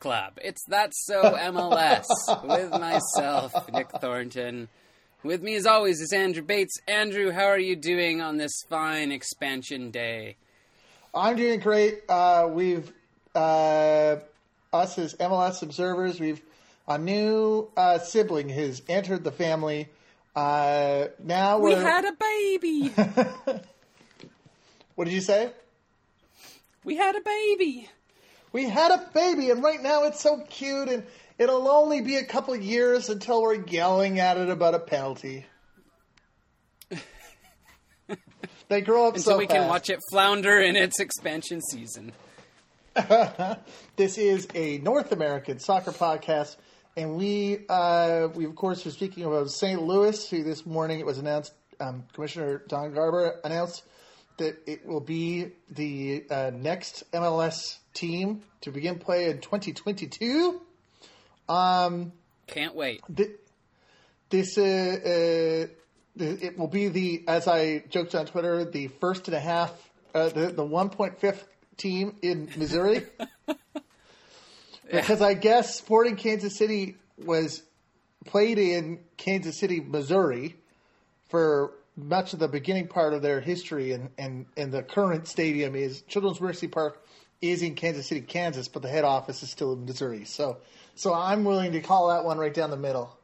[0.00, 0.38] Club.
[0.42, 2.04] It's That So MLS
[2.44, 4.68] with myself, Nick Thornton.
[5.24, 6.74] With me, as always, is Andrew Bates.
[6.86, 10.36] Andrew, how are you doing on this fine expansion day?
[11.14, 12.02] I'm doing great.
[12.08, 12.92] Uh, we've
[13.34, 14.16] uh,
[14.72, 16.40] us as MLS observers, we've
[16.86, 19.88] a new uh, sibling has entered the family.
[20.36, 21.80] Uh, now We we're.
[21.82, 22.88] had a baby.
[24.94, 25.50] what did you say?
[26.84, 27.88] we had a baby.
[28.52, 31.04] We had a baby, and right now it's so cute, and
[31.38, 35.44] it'll only be a couple of years until we're yelling at it about a penalty.
[38.68, 39.56] they grow up Until so we fast.
[39.56, 42.12] can watch it flounder in its expansion season.
[43.96, 46.56] This is a North American soccer podcast,
[46.96, 49.80] and we uh, we of course are speaking about St.
[49.82, 51.52] Louis, who this morning it was announced.
[51.80, 53.82] Um, Commissioner Don Garber announced
[54.38, 60.60] that it will be the uh, next MLS team to begin play in 2022.
[61.48, 62.12] Um,
[62.46, 63.02] Can't wait.
[63.14, 63.30] th-
[64.30, 65.66] this uh, uh,
[66.20, 69.72] it will be the as I joked on Twitter the first and a half
[70.14, 73.04] uh, the the one point fifth team in Missouri
[74.90, 77.62] because I guess Sporting Kansas City was
[78.26, 80.56] played in Kansas City, Missouri
[81.28, 85.74] for much of the beginning part of their history and, and, and the current stadium
[85.74, 87.02] is Children's Mercy Park
[87.40, 90.24] is in Kansas City, Kansas, but the head office is still in Missouri.
[90.24, 90.58] So
[90.94, 93.16] so I'm willing to call that one right down the middle.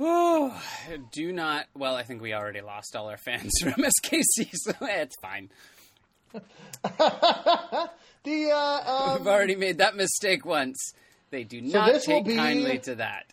[0.00, 0.60] Oh,
[1.12, 1.66] do not.
[1.76, 5.50] Well, I think we already lost all our fans from SKC, so it's fine.
[8.24, 10.94] The uh, We've um, already made that mistake once.
[11.30, 13.26] They do So not take be- kindly to that.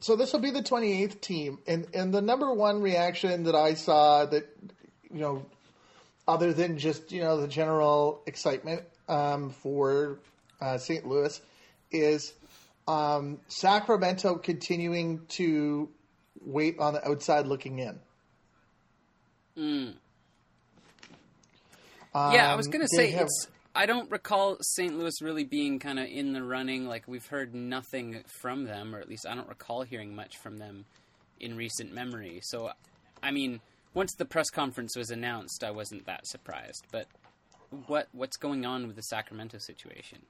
[0.00, 3.74] so this will be the 28th team, and and the number one reaction that I
[3.74, 4.44] saw that
[5.12, 5.44] you know,
[6.28, 10.20] other than just you know the general excitement um, for
[10.60, 11.04] uh, St.
[11.08, 11.40] Louis,
[11.90, 12.32] is
[12.86, 15.88] um, Sacramento continuing to
[16.44, 17.98] wait on the outside looking in.
[19.56, 19.92] Yeah,
[22.52, 23.48] I was Um, going to say have- it's.
[23.74, 24.98] I don't recall St.
[24.98, 26.86] Louis really being kind of in the running.
[26.88, 30.58] Like we've heard nothing from them, or at least I don't recall hearing much from
[30.58, 30.84] them
[31.38, 32.40] in recent memory.
[32.42, 32.72] So,
[33.22, 33.60] I mean,
[33.98, 36.86] once the press conference was announced, I wasn't that surprised.
[36.92, 37.08] But
[37.88, 40.20] what what's going on with the Sacramento situation?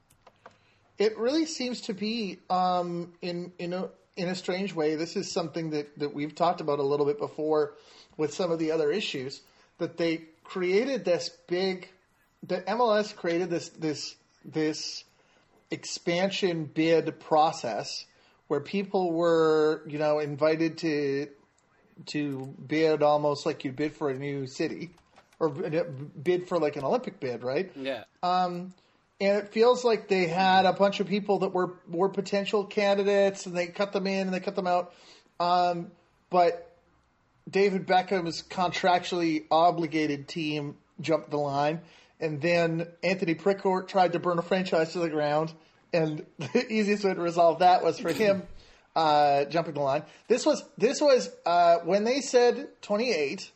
[0.96, 4.94] It really seems to be um, in in a in a strange way.
[4.94, 7.74] This is something that, that we've talked about a little bit before
[8.16, 9.42] with some of the other issues
[9.76, 11.90] that they created this big.
[12.44, 15.04] The MLS created this this this
[15.70, 18.06] expansion bid process
[18.46, 21.28] where people were you know invited to
[22.06, 24.90] to bid almost like you bid for a new city
[25.40, 27.70] or bid for like an Olympic bid, right?
[27.76, 28.74] Yeah, Um,
[29.20, 33.46] and it feels like they had a bunch of people that were were potential candidates,
[33.46, 34.92] and they cut them in and they cut them out.
[35.40, 35.90] Um,
[36.30, 36.76] but
[37.48, 41.80] David Beckham's contractually obligated team jumped the line,
[42.20, 45.52] and then Anthony Precourt tried to burn a franchise to the ground.
[45.92, 48.42] And the easiest way to resolve that was for him
[48.96, 50.02] uh, jumping the line.
[50.28, 53.50] This was this was uh, when they said twenty eight.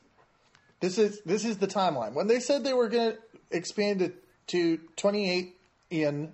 [0.80, 2.12] This is this is the timeline.
[2.12, 3.18] When they said they were going to
[3.50, 5.54] expand it to 28
[5.90, 6.32] in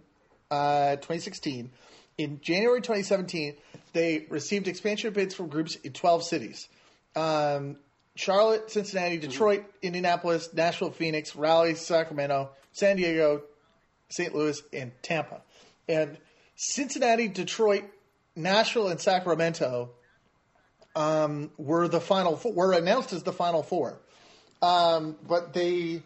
[0.51, 1.71] uh, 2016,
[2.17, 3.57] in January 2017,
[3.93, 6.69] they received expansion bids from groups in 12 cities:
[7.15, 7.77] um,
[8.15, 13.43] Charlotte, Cincinnati, Detroit, Indianapolis, Nashville, Phoenix, Raleigh, Sacramento, San Diego,
[14.09, 14.35] St.
[14.35, 15.43] Louis, and Tampa.
[15.89, 16.19] And
[16.57, 17.85] Cincinnati, Detroit,
[18.39, 19.91] Nashville, and Sacramento
[20.97, 23.99] um, were the final four, were announced as the final four.
[24.63, 26.03] Um, but they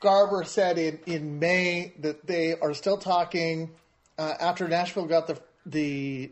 [0.00, 3.70] Garber said in, in May that they are still talking
[4.18, 6.30] uh, after Nashville got the the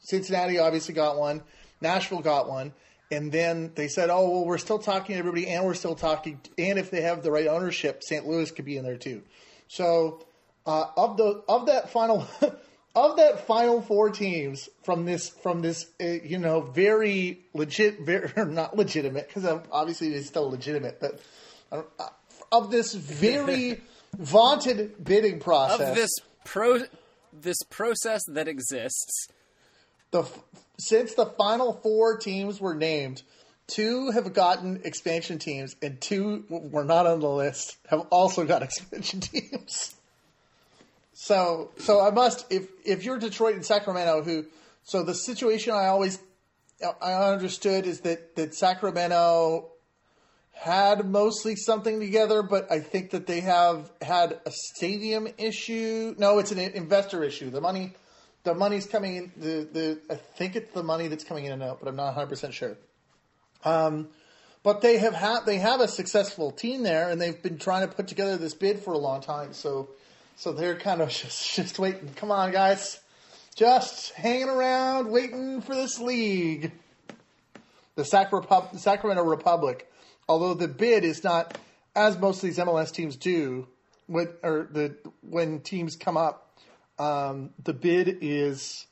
[0.00, 1.42] Cincinnati obviously got one,
[1.80, 2.72] Nashville got one,
[3.10, 6.40] and then they said, "Oh well, we're still talking to everybody, and we're still talking,
[6.56, 8.26] and if they have the right ownership, St.
[8.26, 9.22] Louis could be in there too."
[9.68, 10.24] So
[10.66, 12.26] uh, of the of that final
[12.98, 18.30] of that final four teams from this from this uh, you know very legit very
[18.46, 21.20] not legitimate because obviously it's still legitimate, but
[21.70, 21.82] uh,
[22.50, 23.80] of this very
[24.18, 26.10] vaunted bidding process of this
[26.44, 26.80] pro
[27.32, 29.28] this process that exists.
[30.10, 30.24] the
[30.78, 33.22] since the final four teams were named,
[33.68, 38.62] two have gotten expansion teams, and two were not on the list have also got
[38.68, 39.94] expansion teams.
[41.20, 44.46] So, so I must if if you're Detroit and Sacramento, who
[44.84, 46.20] so the situation I always
[47.02, 49.68] I understood is that that Sacramento
[50.52, 56.14] had mostly something together, but I think that they have had a stadium issue.
[56.18, 57.50] No, it's an investor issue.
[57.50, 57.94] The money,
[58.44, 59.32] the money's coming in.
[59.36, 62.14] The the I think it's the money that's coming in and out, but I'm not
[62.14, 62.76] 100 percent sure.
[63.64, 64.10] Um,
[64.62, 67.92] but they have had they have a successful team there, and they've been trying to
[67.92, 69.52] put together this bid for a long time.
[69.52, 69.88] So,
[70.38, 72.08] so they're kind of just just waiting.
[72.16, 72.98] Come on, guys,
[73.54, 76.72] just hanging around, waiting for this league.
[77.96, 79.88] The Sacramento Republic
[80.28, 81.58] although the bid is not
[81.96, 83.66] as most of these MLS teams do
[84.06, 86.58] when or the when teams come up,
[86.98, 88.86] um, the bid is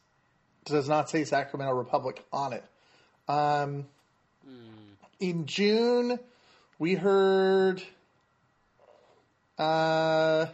[0.64, 2.64] does not say Sacramento Republic on it.
[3.28, 3.86] Um,
[4.48, 4.96] mm.
[5.20, 6.18] In June,
[6.78, 7.82] we heard.
[9.58, 10.46] Uh,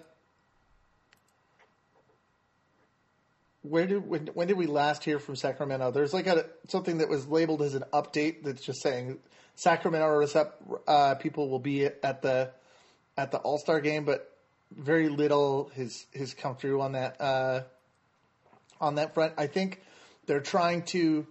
[3.62, 5.91] where did when, when did we last hear from Sacramento?
[5.91, 9.19] There's like a something that was labeled as an update that's just saying
[9.55, 10.50] Sacramento
[10.87, 12.50] uh, people will be at the
[13.17, 14.29] at the All Star game, but
[14.76, 17.62] very little has has come through on that uh,
[18.81, 19.35] on that front.
[19.38, 19.81] I think
[20.26, 21.26] they're trying to.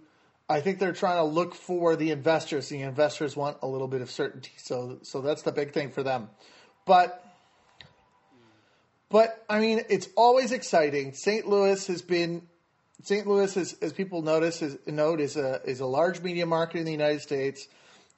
[0.48, 2.68] I think they're trying to look for the investors.
[2.68, 6.02] The investors want a little bit of certainty, so so that's the big thing for
[6.02, 6.30] them.
[6.84, 7.24] But
[9.12, 11.12] but I mean, it's always exciting.
[11.12, 11.46] St.
[11.46, 12.42] Louis has been
[13.02, 13.26] St.
[13.26, 16.84] Louis, as, as people notice, is, note is a is a large media market in
[16.84, 17.68] the United States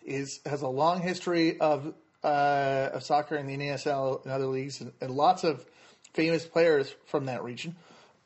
[0.05, 4.81] is has a long history of uh, of soccer in the NASL and other leagues,
[4.81, 5.67] and, and, lots of
[6.15, 7.77] famous players from that region.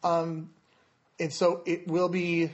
[0.04, 0.50] Um,
[1.18, 2.50] and so it will be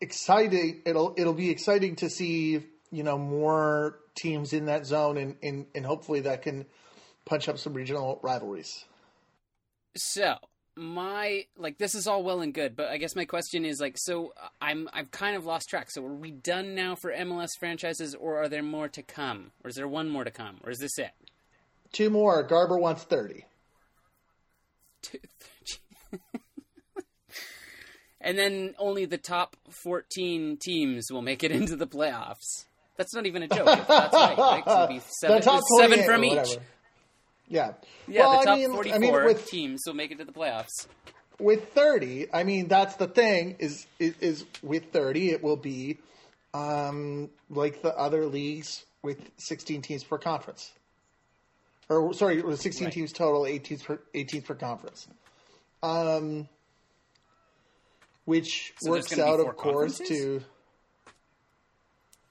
[0.00, 0.82] exciting.
[0.84, 5.66] It'll it'll be exciting to see you know more teams in that zone, and and,
[5.74, 6.66] and hopefully that can
[7.24, 8.84] punch up some regional rivalries.
[9.96, 10.36] So
[10.76, 13.96] my like this is all well and good, but I guess my question is like
[13.98, 15.90] so I'm I've kind of lost track.
[15.90, 19.52] So are we done now for MLS franchises or are there more to come?
[19.64, 20.58] Or is there one more to come?
[20.64, 21.10] Or is this it?
[21.92, 22.42] Two more.
[22.42, 23.44] Garber wants 30.
[28.20, 32.66] and then only the top 14 teams will make it into the playoffs.
[32.96, 33.64] That's not even a joke.
[33.66, 34.36] That's right.
[34.38, 34.62] right?
[34.64, 36.58] So seven, seven from each.
[37.50, 37.72] Yeah.
[38.06, 40.24] Yeah, well, the top I mean, 44 I mean, with, teams will make it to
[40.24, 40.86] the playoffs.
[41.38, 45.98] With 30, I mean, that's the thing is, is, is with 30, it will be
[46.54, 50.70] um, like the other leagues with 16 teams per conference.
[51.88, 52.94] Or, sorry, 16 right.
[52.94, 55.08] teams total, 18 per, 18 per conference.
[55.82, 56.48] Um,
[58.26, 60.40] which so works out, of course, to.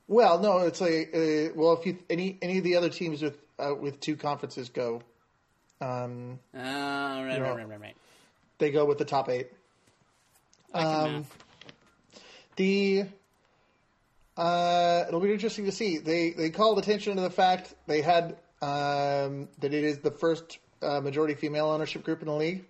[0.07, 3.37] Well, no, it's like uh, well, if you any any of the other teams with
[3.59, 5.01] uh, with two conferences go.
[5.81, 7.95] Um, oh, right, you know, right, right, right,
[8.57, 9.49] They go with the top eight.
[10.73, 11.25] Um,
[12.55, 13.05] the
[14.37, 15.97] uh, it'll be interesting to see.
[15.97, 20.59] They they called attention to the fact they had um, that it is the first
[20.81, 22.65] uh, majority female ownership group in the league,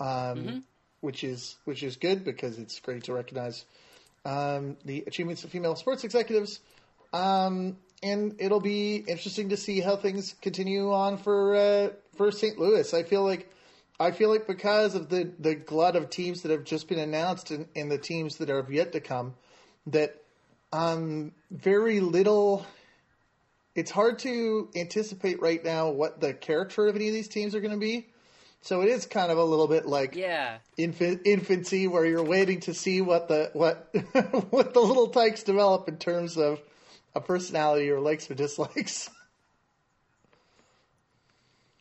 [0.00, 0.58] um, mm-hmm.
[1.00, 3.64] which is which is good because it's great to recognize
[4.24, 6.60] um, the achievements of female sports executives.
[7.12, 12.58] Um, and it'll be interesting to see how things continue on for uh, for St.
[12.58, 12.92] Louis.
[12.92, 13.50] I feel like
[14.00, 17.50] I feel like because of the the glut of teams that have just been announced
[17.50, 19.34] and, and the teams that are yet to come,
[19.86, 20.22] that
[20.72, 22.66] um very little.
[23.74, 27.60] It's hard to anticipate right now what the character of any of these teams are
[27.60, 28.08] going to be.
[28.60, 32.60] So it is kind of a little bit like yeah infant, infancy, where you're waiting
[32.60, 33.88] to see what the what
[34.50, 36.60] what the little tykes develop in terms of
[37.14, 39.10] a personality or likes or dislikes.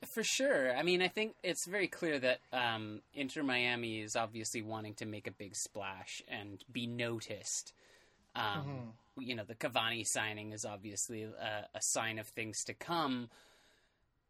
[0.08, 0.76] For sure.
[0.76, 5.06] I mean, I think it's very clear that um, Inter Miami is obviously wanting to
[5.06, 7.72] make a big splash and be noticed.
[8.36, 9.22] Um, mm-hmm.
[9.22, 13.30] You know, the Cavani signing is obviously a, a sign of things to come.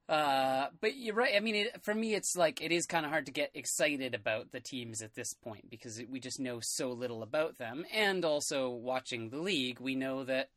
[0.08, 1.36] Uh, but you're right.
[1.36, 4.14] I mean, it, for me, it's like it is kind of hard to get excited
[4.14, 7.86] about the teams at this point because it, we just know so little about them.
[7.94, 10.50] And also, watching the league, we know that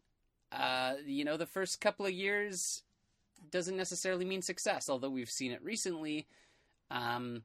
[0.54, 2.82] uh, you know, the first couple of years
[3.50, 6.26] doesn't necessarily mean success, although we've seen it recently.
[6.90, 7.42] Um,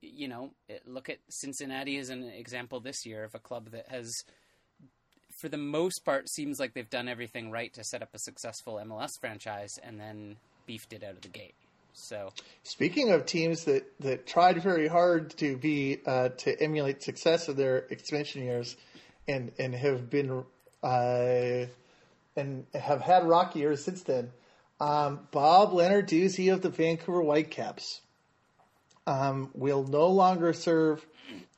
[0.00, 0.52] you know,
[0.86, 4.12] look at Cincinnati as an example this year of a club that has,
[5.40, 8.80] for the most part, seems like they've done everything right to set up a successful
[8.84, 10.36] MLS franchise and then
[10.66, 11.54] beefed it out of the gate.
[11.94, 12.30] So,
[12.64, 17.56] speaking of teams that, that tried very hard to be uh, to emulate success of
[17.56, 18.76] their expansion years,
[19.28, 20.44] and and have been
[20.84, 21.66] uh,
[22.36, 24.30] and have had rocky years since then.
[24.80, 28.00] Um, Bob Lenarduzzi of the Vancouver Whitecaps
[29.06, 31.04] um, will no longer serve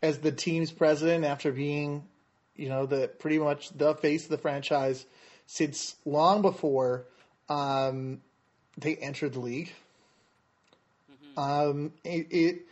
[0.03, 2.05] as the team's president after being,
[2.55, 5.05] you know, the pretty much the face of the franchise
[5.47, 7.07] since long before
[7.49, 8.21] um,
[8.79, 9.73] they entered the league.
[11.37, 12.67] Um, it, it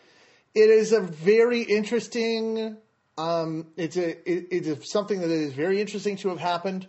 [0.54, 2.76] it is a very interesting.
[3.16, 6.86] Um, it's a it, it is something that is very interesting to have happened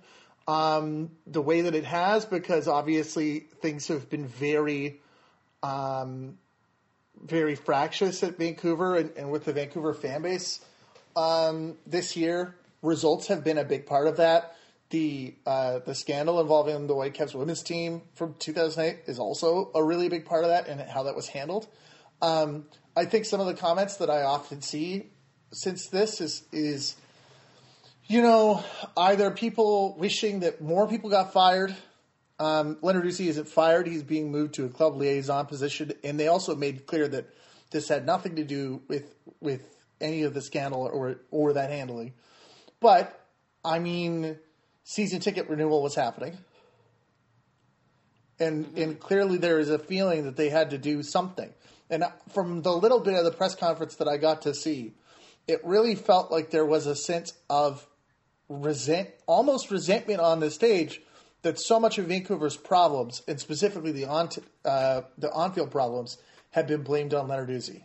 [0.47, 5.01] um, the way that it has because obviously things have been very
[5.61, 6.37] um,
[7.23, 10.63] very fractious at Vancouver and, and with the Vancouver fan base
[11.15, 12.55] um, this year.
[12.81, 14.55] Results have been a big part of that.
[14.91, 20.09] The uh, the scandal involving the Whitecaps women's team from 2008 is also a really
[20.09, 21.67] big part of that and how that was handled.
[22.21, 22.65] Um,
[22.95, 25.09] I think some of the comments that I often see
[25.51, 26.95] since this is is
[28.07, 28.63] you know
[28.97, 31.75] either people wishing that more people got fired.
[32.37, 36.55] Um, Lenarduzzi isn't fired; he's being moved to a club liaison position, and they also
[36.55, 37.29] made clear that
[37.71, 42.13] this had nothing to do with with any of the scandal or or that handling.
[42.81, 43.25] But
[43.63, 44.37] I mean,
[44.83, 46.37] season ticket renewal was happening.
[48.39, 48.81] And mm-hmm.
[48.81, 51.53] and clearly there is a feeling that they had to do something.
[51.89, 54.93] And from the little bit of the press conference that I got to see,
[55.47, 57.85] it really felt like there was a sense of
[58.49, 61.01] resent, almost resentment on the stage
[61.41, 64.29] that so much of Vancouver's problems, and specifically the on
[64.63, 66.17] uh, the on-field problems,
[66.51, 67.83] had been blamed on Lenarduzzi.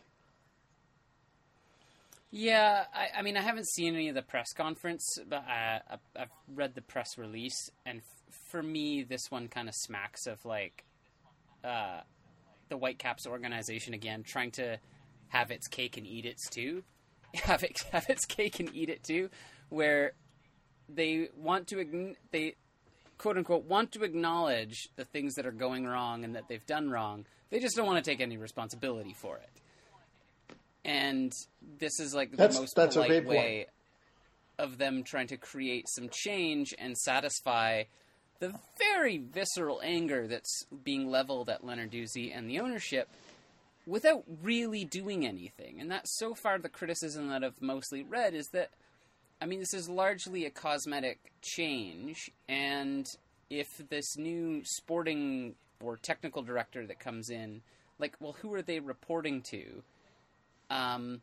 [2.31, 6.31] Yeah, I, I, mean, I haven't seen any of the press conference, but uh, I've
[6.55, 10.85] read the press release, and f- for me, this one kind of smacks of like
[11.65, 12.01] uh,
[12.69, 14.79] the Whitecaps organization again, trying to
[15.29, 16.85] have its cake and eat its too,
[17.45, 19.31] have it have its cake and eat it too,
[19.69, 20.13] where
[20.89, 22.55] they want to they
[23.19, 26.91] quote unquote want to acknowledge the things that are going wrong and that they've done
[26.91, 27.25] wrong.
[27.51, 29.51] They just don't want to take any responsibility for it.
[30.85, 31.33] And
[31.79, 33.67] this is like the most that's polite way
[34.59, 37.85] of them trying to create some change and satisfy
[38.39, 43.09] the very visceral anger that's being leveled at Lenarduzzi and the ownership
[43.87, 45.81] without really doing anything.
[45.81, 48.71] And that's so far the criticism that I've mostly read is that,
[49.41, 53.07] I mean, this is largely a cosmetic change, and
[53.49, 57.63] if this new sporting or technical director that comes in,
[57.99, 59.83] like, well, who are they reporting to?
[60.69, 61.23] Um,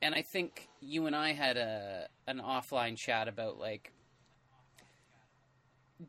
[0.00, 3.92] and I think you and I had a an offline chat about like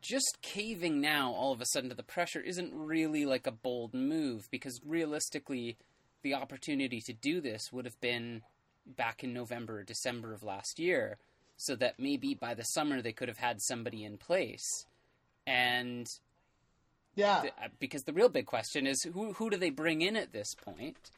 [0.00, 3.92] just caving now all of a sudden to the pressure isn't really like a bold
[3.92, 5.76] move because realistically
[6.22, 8.42] the opportunity to do this would have been
[8.86, 11.18] back in November or December of last year
[11.56, 14.86] so that maybe by the summer they could have had somebody in place.
[15.46, 16.06] And
[17.14, 17.42] yeah.
[17.42, 20.32] th- uh, because the real big question is who who do they bring in at
[20.32, 21.10] this point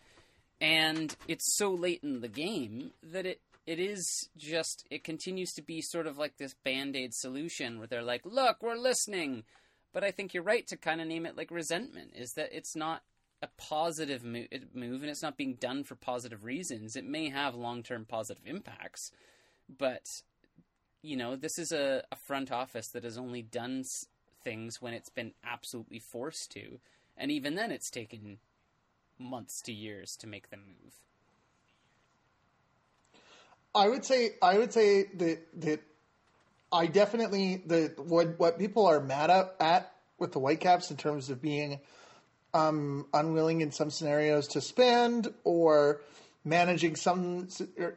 [0.62, 5.62] and it's so late in the game that it it is just it continues to
[5.62, 9.44] be sort of like this band-aid solution where they're like look we're listening.
[9.92, 12.74] But i think you're right to kind of name it like resentment is that it's
[12.74, 13.02] not
[13.42, 16.94] a positive move and it's not being done for positive reasons.
[16.94, 19.10] It may have long-term positive impacts
[19.78, 20.06] but
[21.02, 23.82] you know this is a, a front office that has only done
[24.44, 26.78] things when it's been absolutely forced to.
[27.16, 28.38] And even then it's taken
[29.22, 30.92] months to years to make them move.
[33.74, 35.80] I would say I would say that that
[36.70, 41.30] I definitely the what what people are mad at, at with the Whitecaps in terms
[41.30, 41.80] of being
[42.54, 46.02] um, unwilling in some scenarios to spend or
[46.44, 47.48] managing some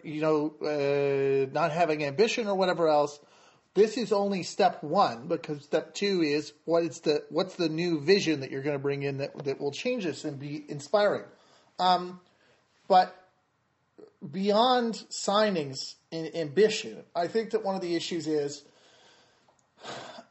[0.03, 3.20] you know uh, not having ambition or whatever else
[3.75, 8.00] this is only step one because step two is what is the what's the new
[8.00, 11.25] vision that you're going to bring in that that will change this and be inspiring.
[11.77, 12.22] Um,
[12.88, 13.13] but
[14.32, 18.63] beyond signings and ambition, I think that one of the issues is.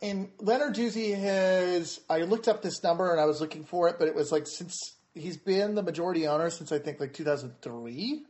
[0.02, 2.00] And Lenarduzzi has.
[2.10, 4.46] I looked up this number and I was looking for it, but it was like
[4.46, 8.24] since he's been the majority owner since I think like 2003,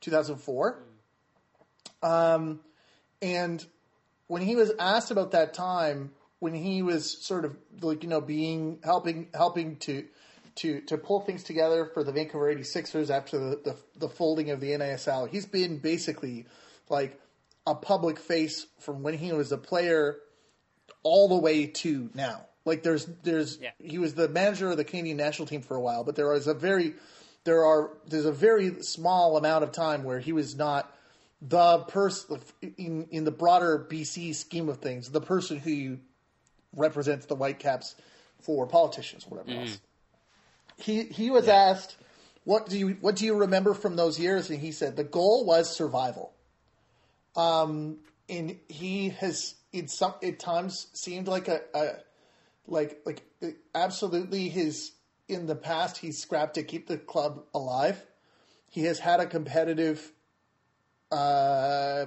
[0.00, 0.82] 2004.
[2.02, 2.60] Um,
[3.22, 3.64] and
[4.28, 8.20] when he was asked about that time when he was sort of like you know
[8.20, 10.04] being helping helping to
[10.54, 14.60] to to pull things together for the Vancouver 86ers after the, the, the folding of
[14.60, 15.28] the NASL.
[15.28, 16.46] He's been basically
[16.88, 17.20] like
[17.66, 20.18] a public face from when he was a player
[21.02, 22.46] all the way to now.
[22.64, 23.70] Like there's there's yeah.
[23.78, 26.46] he was the manager of the Canadian national team for a while, but there was
[26.46, 26.94] a very
[27.44, 30.92] there are there's a very small amount of time where he was not
[31.40, 32.40] the person
[32.76, 35.98] in in the broader BC scheme of things, the person who
[36.74, 37.94] represents the Whitecaps
[38.40, 39.60] for politicians or whatever mm.
[39.62, 39.80] else.
[40.76, 41.54] He he was yeah.
[41.54, 41.96] asked,
[42.44, 45.44] "What do you what do you remember from those years?" And he said the goal
[45.44, 46.32] was survival.
[47.36, 51.90] Um, and he has in some at times seemed like a, a
[52.66, 53.22] like like
[53.74, 54.92] absolutely his
[55.28, 58.02] in the past he's scrapped to keep the club alive.
[58.70, 60.12] He has had a competitive
[61.10, 62.06] uh,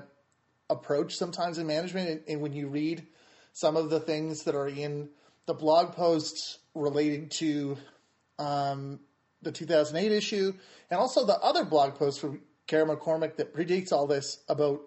[0.70, 3.06] approach sometimes in management, and, and when you read
[3.54, 5.10] some of the things that are in
[5.46, 7.78] the blog posts relating to
[8.40, 9.00] um,
[9.42, 10.54] the 2008 issue,
[10.90, 14.82] and also the other blog posts from Kara McCormick that predates all this about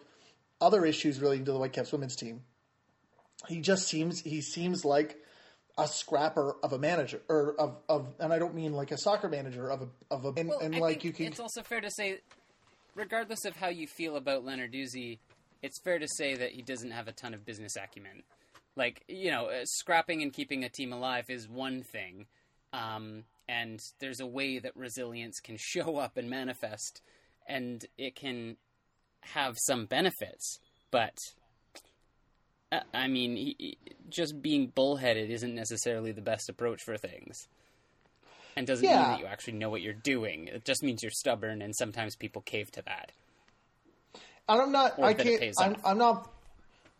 [0.60, 2.42] other issues relating to the Whitecaps women's team.
[3.48, 5.18] He just seems he seems like
[5.76, 9.28] a scrapper of a manager or of, of and I don't mean like a soccer
[9.28, 11.90] manager of a of a and, Well, and like you can It's also fair to
[11.90, 12.20] say,
[12.94, 15.18] regardless of how you feel about Leonard Leonarduzzi,
[15.62, 18.22] it's fair to say that he doesn't have a ton of business acumen.
[18.76, 22.26] Like you know, uh, scrapping and keeping a team alive is one thing,
[22.72, 27.00] um, and there's a way that resilience can show up and manifest,
[27.46, 28.56] and it can
[29.20, 30.58] have some benefits.
[30.90, 31.16] But
[32.72, 37.48] uh, I mean, he- just being bullheaded isn't necessarily the best approach for things
[38.56, 40.48] and doesn't mean that you actually know what you're doing.
[40.48, 43.12] It just means you're stubborn, and sometimes people cave to that.
[44.48, 44.98] And I'm not.
[44.98, 45.42] Or I can't.
[45.58, 45.76] I'm.
[45.84, 46.30] I'm not.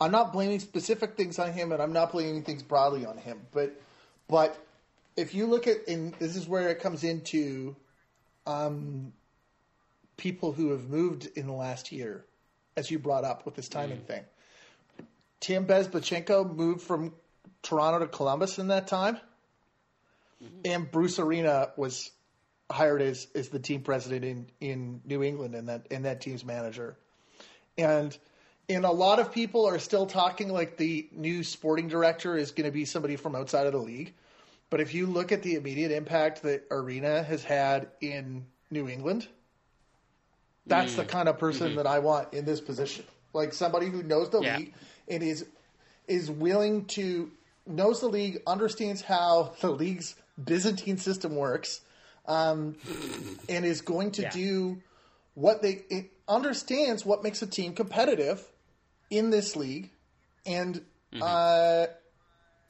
[0.01, 3.41] I'm not blaming specific things on him, and I'm not blaming things broadly on him.
[3.53, 3.81] But,
[4.29, 4.59] but
[5.17, 7.77] if you look at, and this is where it comes into,
[8.45, 9.13] um,
[10.17, 12.25] people who have moved in the last year,
[12.77, 14.07] as you brought up with this timing Mm.
[14.07, 14.25] thing.
[15.41, 17.13] Tim Bezbatchenko moved from
[17.63, 19.19] Toronto to Columbus in that time.
[20.43, 20.61] Mm-hmm.
[20.65, 22.11] and Bruce Arena was
[22.71, 26.45] hired as as the team president in in New England and that and that team's
[26.45, 26.97] manager.
[27.79, 28.17] And
[28.69, 32.65] and a lot of people are still talking like the new sporting director is going
[32.65, 34.15] to be somebody from outside of the league.
[34.71, 39.29] But if you look at the immediate impact that Arena has had in New England,
[40.67, 41.11] that's the mm-hmm.
[41.11, 41.77] kind of person mm-hmm.
[41.77, 43.05] that I want in this position.
[43.35, 44.59] Like somebody who knows the Yeah.
[44.59, 44.75] league
[45.09, 45.47] and is
[46.09, 47.31] is willing to
[47.67, 51.81] knows the league, understands how the league's Byzantine system works,
[52.27, 52.77] um,
[53.49, 54.31] and is going to Yeah.
[54.31, 54.83] do
[55.35, 58.43] what they it understands what makes a team competitive
[59.11, 59.91] in this league,
[60.47, 60.85] and
[61.21, 61.87] uh,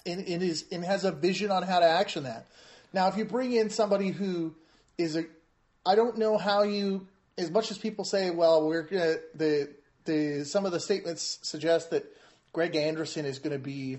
[0.07, 2.47] and, and is and has a vision on how to action that.
[2.93, 4.55] Now, if you bring in somebody who
[4.99, 5.25] is a,
[5.87, 9.71] I don't know how you, as much as people say, well, we're gonna the
[10.05, 12.05] the some of the statements suggest that
[12.53, 13.99] Greg Anderson is going to be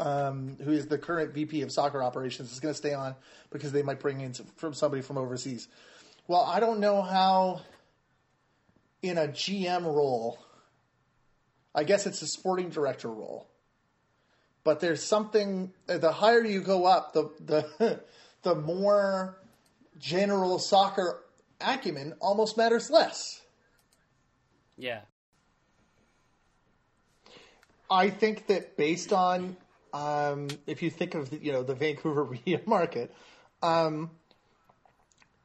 [0.00, 3.14] um, who is the current VP of soccer operations, is going to stay on
[3.50, 5.68] because they might bring in some, from somebody from overseas.
[6.26, 7.60] Well, I don't know how
[9.02, 10.38] in a GM role.
[11.74, 13.46] I guess it's a sporting director role,
[14.64, 15.72] but there's something.
[15.86, 18.00] The higher you go up, the the
[18.42, 19.38] the more
[19.98, 21.22] general soccer
[21.60, 23.42] acumen almost matters less.
[24.78, 25.00] Yeah.
[27.90, 29.56] I think that based on
[29.92, 33.14] um, if you think of the, you know the Vancouver media market,
[33.62, 34.10] um,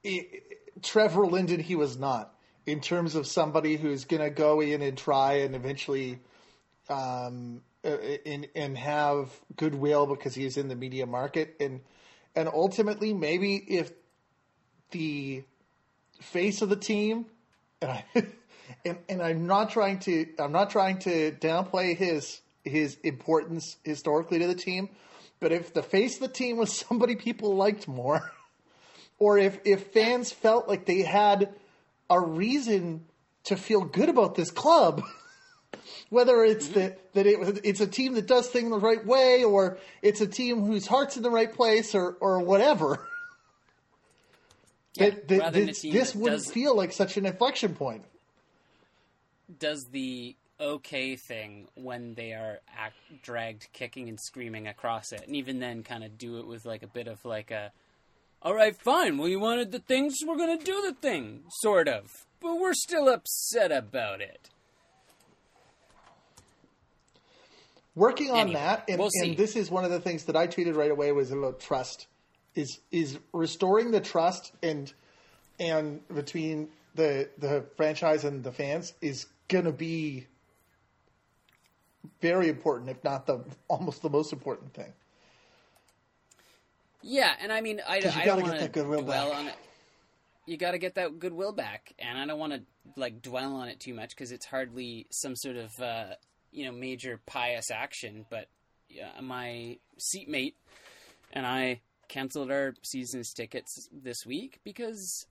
[0.03, 0.43] it,
[0.81, 2.31] Trevor Linden he was not.
[2.65, 6.19] In terms of somebody who's going to go in and try and eventually
[6.89, 11.81] um, and and have goodwill because he's in the media market and
[12.35, 13.91] and ultimately maybe if
[14.91, 15.43] the
[16.19, 17.25] face of the team
[17.81, 18.05] and I
[18.85, 24.39] and, and I'm not trying to I'm not trying to downplay his his importance historically
[24.39, 24.89] to the team,
[25.39, 28.31] but if the face of the team was somebody people liked more,
[29.19, 31.53] or if if fans felt like they had
[32.09, 33.05] a reason
[33.45, 35.03] to feel good about this club,
[36.09, 36.79] whether it's mm-hmm.
[36.79, 40.21] that that it was it's a team that does things the right way, or it's
[40.21, 43.07] a team whose heart's in the right place, or or whatever.
[44.97, 48.05] Yeah, that, that this, wouldn't does- feel like such an inflection point.
[49.59, 55.35] Does the okay thing when they are act, dragged kicking and screaming across it, and
[55.35, 57.71] even then, kind of do it with like a bit of like a,
[58.41, 59.17] all right, fine.
[59.17, 63.07] Well, you wanted the things, we're gonna do the thing, sort of, but we're still
[63.07, 64.49] upset about it.
[67.95, 70.47] working on Anyway, that and, we'll and this is one of the things that i
[70.47, 72.07] tweeted right away was about trust
[72.53, 74.93] is is restoring the trust and
[75.59, 80.27] and between the the franchise and the fans is going to be
[82.21, 84.93] very important if not the almost the most important thing
[87.01, 89.35] Yeah, and I mean, I, I gotta don't want to dwell back.
[89.35, 89.55] on it.
[90.47, 92.61] You got to get that goodwill back, and I don't want to
[92.95, 96.15] like dwell on it too much because it's hardly some sort of uh,
[96.51, 98.25] you know major pious action.
[98.29, 98.47] But
[98.89, 100.55] yeah, my seatmate
[101.33, 105.25] and I canceled our season's tickets this week because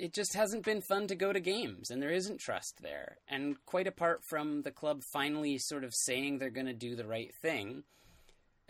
[0.00, 3.18] it just hasn't been fun to go to games, and there isn't trust there.
[3.28, 7.06] And quite apart from the club finally sort of saying they're going to do the
[7.06, 7.84] right thing,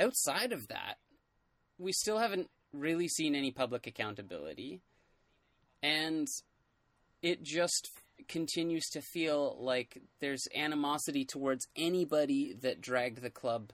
[0.01, 0.97] outside of that,
[1.79, 4.81] we still haven't really seen any public accountability.
[5.85, 6.27] And
[7.23, 7.89] it just
[8.27, 13.71] continues to feel like there's animosity towards anybody that dragged the club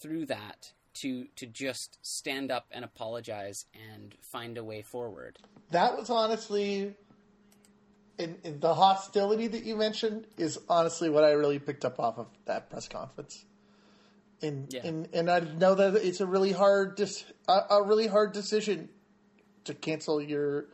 [0.00, 5.38] through that to to just stand up and apologize and find a way forward.
[5.70, 6.94] That was honestly
[8.18, 12.18] in, in the hostility that you mentioned is honestly what I really picked up off
[12.18, 13.44] of that press conference.
[14.40, 14.82] And Yeah.
[14.84, 18.88] and, and I know that it's a really hard dis, a, a really hard decision
[19.64, 20.66] to cancel your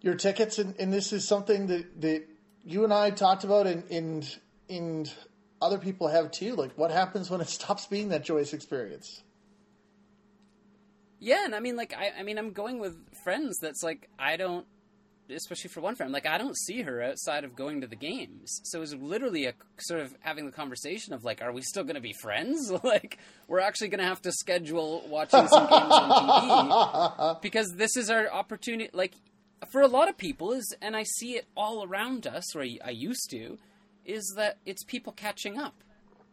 [0.00, 2.24] your tickets and, and this is something that, that
[2.64, 5.12] you and I talked about and, and and
[5.60, 6.54] other people have too.
[6.54, 9.22] Like what happens when it stops being that joyous experience?
[11.24, 13.56] Yeah, and I mean, like, I, I mean, I'm going with friends.
[13.58, 14.66] That's like, I don't,
[15.30, 18.60] especially for one friend, like, I don't see her outside of going to the games.
[18.64, 21.82] So it was literally a sort of having the conversation of like, are we still
[21.82, 22.70] going to be friends?
[22.84, 23.16] like,
[23.48, 28.10] we're actually going to have to schedule watching some games on TV because this is
[28.10, 28.90] our opportunity.
[28.92, 29.14] Like,
[29.72, 32.76] for a lot of people, is and I see it all around us, or I,
[32.84, 33.56] I used to,
[34.04, 35.74] is that it's people catching up.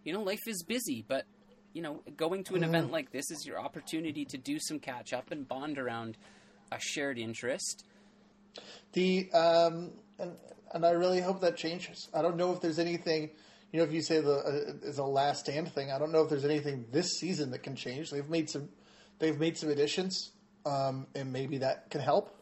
[0.04, 1.26] You know, life is busy, but
[1.74, 5.14] you know, going to an event like this is your opportunity to do some catch
[5.14, 6.18] up and bond around
[6.72, 7.86] a shared interest.
[8.94, 10.34] The um, and
[10.74, 12.10] and I really hope that changes.
[12.14, 13.30] I don't know if there's anything,
[13.72, 15.92] you know, if you say the uh, is a last stand thing.
[15.92, 18.10] I don't know if there's anything this season that can change.
[18.10, 18.68] They've made some,
[19.20, 20.32] they've made some additions,
[20.66, 22.36] um, and maybe that can help.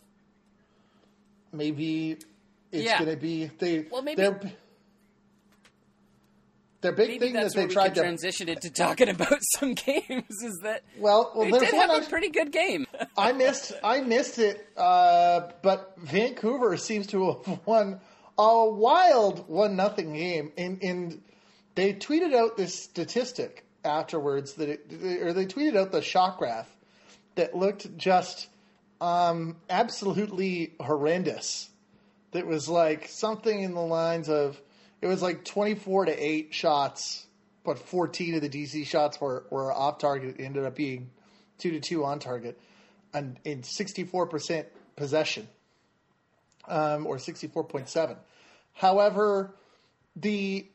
[1.51, 2.17] Maybe
[2.71, 2.99] it's Yeah.
[2.99, 3.85] going to be they.
[3.91, 4.23] Well, maybe-
[6.81, 10.41] their big Maybe thing that they tried to transition into talking about some games.
[10.43, 12.87] Is that well, well they did have I- a pretty good game.
[13.17, 17.99] I missed I missed it, uh, but Vancouver seems to have won
[18.37, 21.21] a wild one nothing game, and, and
[21.75, 26.73] they tweeted out this statistic afterwards that it, or they tweeted out the shot graph
[27.35, 28.47] that looked just
[29.01, 31.69] um, absolutely horrendous.
[32.31, 34.61] That was like something in the lines of
[35.01, 37.25] it was like twenty four to eight shots,
[37.63, 40.39] but fourteen of the DC shots were, were off target.
[40.39, 41.11] It ended up being
[41.57, 42.59] two to two on target,
[43.13, 45.47] and in sixty four percent possession,
[46.67, 48.17] um, or sixty four point seven.
[48.73, 49.55] However,
[50.15, 50.67] the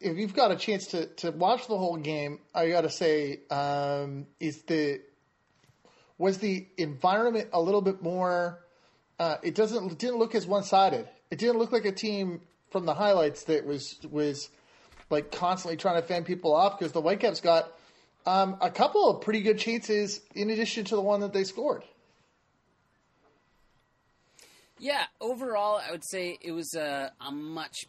[0.00, 3.40] if you've got a chance to, to watch the whole game, I got to say,
[3.50, 5.00] um, is the
[6.18, 8.60] was the environment a little bit more?
[9.18, 11.08] Uh, it doesn't it didn't look as one sided.
[11.30, 12.42] It didn't look like a team
[12.74, 14.50] from the highlights that was was
[15.08, 17.72] like constantly trying to fan people off because the Whitecaps got
[18.26, 21.84] um, a couple of pretty good chances in addition to the one that they scored.
[24.80, 27.86] Yeah, overall, I would say it was a, a much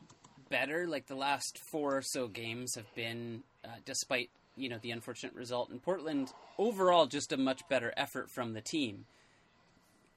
[0.52, 0.86] better.
[0.88, 5.34] Like the last four or so games have been, uh, despite you know the unfortunate
[5.34, 6.32] result in Portland.
[6.60, 9.06] Overall, just a much better effort from the team.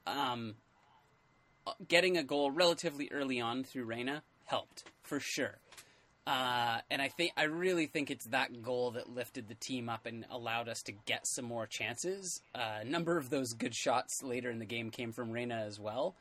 [0.05, 0.57] Um,
[1.87, 5.57] getting a goal relatively early on through Reyna helped for sure.
[6.27, 10.05] Uh, and I think I really think it's that goal that lifted the team up
[10.05, 12.41] and allowed us to get some more chances.
[12.53, 15.79] Uh, a number of those good shots later in the game came from Reyna as
[15.79, 16.15] well.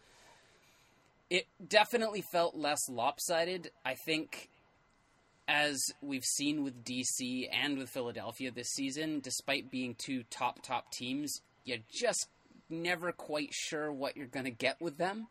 [1.29, 3.71] It definitely felt less lopsided.
[3.85, 4.49] I think,
[5.47, 10.91] as we've seen with DC and with Philadelphia this season, despite being two top top
[10.91, 12.29] teams, you're just
[12.71, 15.27] never quite sure what you're going to get with them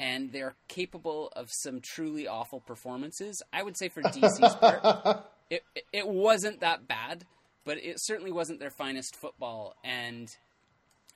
[0.00, 3.40] and they're capable of some truly awful performances.
[3.52, 7.24] I would say for DC's part, it, it- wasn't that bad,
[7.64, 9.74] but it certainly wasn't their finest football.
[9.84, 10.28] And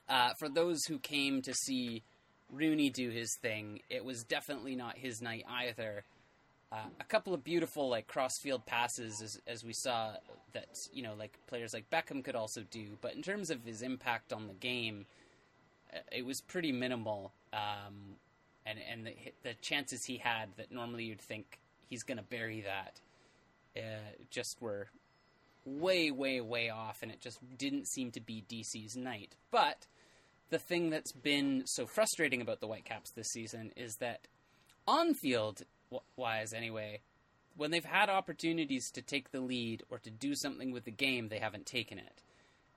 [0.07, 2.03] uh, for those who came to see
[2.51, 6.03] Rooney do his thing, it was definitely not his night either.
[6.71, 10.11] Uh, a couple of beautiful like crossfield passes, as, as we saw
[10.53, 12.97] that you know like players like Beckham could also do.
[13.01, 15.05] But in terms of his impact on the game,
[15.93, 17.31] uh, it was pretty minimal.
[17.53, 18.17] Um,
[18.65, 22.61] and and the, the chances he had that normally you'd think he's going to bury
[22.61, 22.99] that
[23.77, 23.99] uh,
[24.29, 24.87] just were
[25.65, 29.35] way, way, way off, and it just didn't seem to be DC's night.
[29.51, 29.87] But
[30.49, 34.27] the thing that's been so frustrating about the Whitecaps this season is that
[34.87, 35.63] on field
[36.15, 37.01] wise, anyway,
[37.57, 41.29] when they've had opportunities to take the lead or to do something with the game,
[41.29, 42.21] they haven't taken it.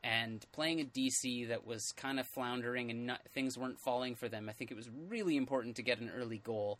[0.05, 4.29] And playing a DC that was kind of floundering and not, things weren't falling for
[4.29, 6.79] them, I think it was really important to get an early goal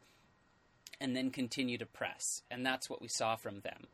[1.01, 2.23] and then continue to press.
[2.51, 3.87] And that's what we saw from them.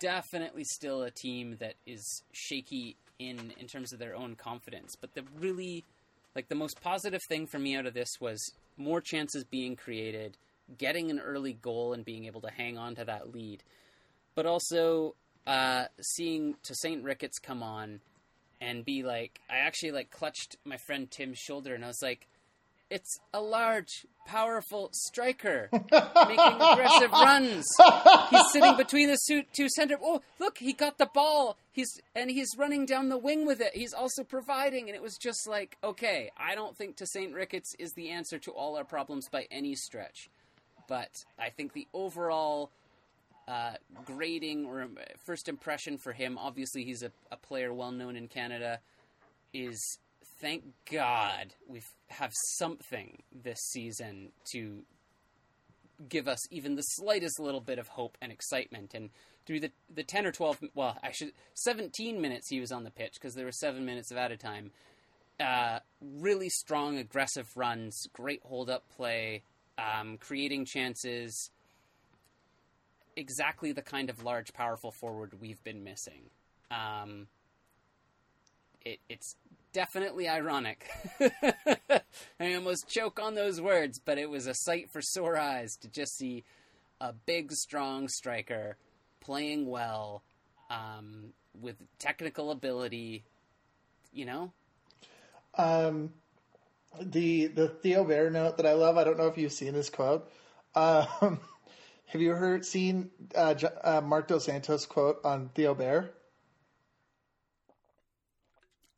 [0.00, 5.14] Definitely still a team that is shaky in in terms of their own confidence, but
[5.14, 5.84] the really
[6.36, 8.38] like the most positive thing for me out of this was
[8.76, 10.36] more chances being created,
[10.76, 13.64] getting an early goal and being able to hang on to that lead,
[14.36, 18.00] but also uh, seeing Tosaint Ricketts come on
[18.60, 22.26] and be like, I actually like clutched my friend Tim's shoulder and I was like,
[22.90, 27.66] it's a large, powerful striker making aggressive runs.
[28.30, 29.96] He's sitting between the two center.
[30.02, 31.58] Oh, look, he got the ball.
[31.70, 33.74] He's and he's running down the wing with it.
[33.74, 37.92] He's also providing, and it was just like, okay, I don't think Tosaint Ricketts is
[37.92, 40.30] the answer to all our problems by any stretch,
[40.88, 42.70] but I think the overall
[43.48, 43.72] uh,
[44.04, 48.28] grading or um, first impression for him, obviously he's a, a player well known in
[48.28, 48.80] Canada,
[49.54, 49.98] is
[50.40, 54.82] thank God we have something this season to
[56.08, 58.92] give us even the slightest little bit of hope and excitement.
[58.94, 59.10] And
[59.46, 63.14] through the the ten or twelve, well, actually seventeen minutes he was on the pitch
[63.14, 64.70] because there were seven minutes of added time.
[65.40, 69.42] Uh, really strong, aggressive runs, great hold up play,
[69.78, 71.50] um, creating chances.
[73.18, 76.30] Exactly the kind of large, powerful forward we've been missing.
[76.70, 77.26] Um,
[78.84, 79.34] it, it's
[79.72, 80.88] definitely ironic.
[82.38, 85.88] I almost choke on those words, but it was a sight for sore eyes to
[85.88, 86.44] just see
[87.00, 88.76] a big, strong striker
[89.18, 90.22] playing well
[90.70, 93.24] um, with technical ability.
[94.12, 94.52] You know.
[95.56, 96.12] Um,
[97.00, 98.96] the the Theo Bair note that I love.
[98.96, 100.30] I don't know if you've seen this quote.
[100.76, 101.40] Um,
[102.08, 106.10] have you heard seen uh, uh, Marc Dos Santos quote on Theo Bair?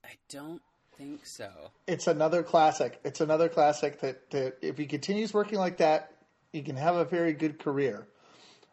[0.04, 0.62] I don't
[0.96, 1.50] think so.
[1.88, 3.00] It's another classic.
[3.04, 6.12] It's another classic that, that if he continues working like that,
[6.52, 8.06] he can have a very good career.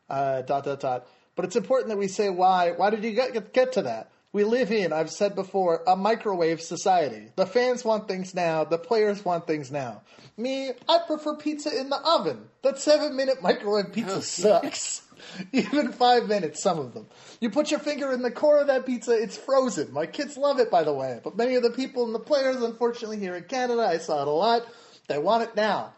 [0.10, 1.08] Uh, dot dot dot.
[1.36, 2.72] But it's important that we say why.
[2.72, 4.12] Why did you get, get to that?
[4.34, 7.32] We live in, I've said before, a microwave society.
[7.36, 8.66] The fans want things now.
[8.66, 10.02] The players want things now.
[10.36, 12.50] Me, I prefer pizza in the oven.
[12.62, 15.02] That seven minute microwave pizza oh, sucks.
[15.52, 17.08] Even five minutes, some of them.
[17.40, 19.92] You put your finger in the core of that pizza, it's frozen.
[19.94, 21.20] My kids love it, by the way.
[21.24, 24.28] But many of the people and the players, unfortunately, here in Canada, I saw it
[24.28, 24.68] a lot,
[25.08, 25.94] they want it now.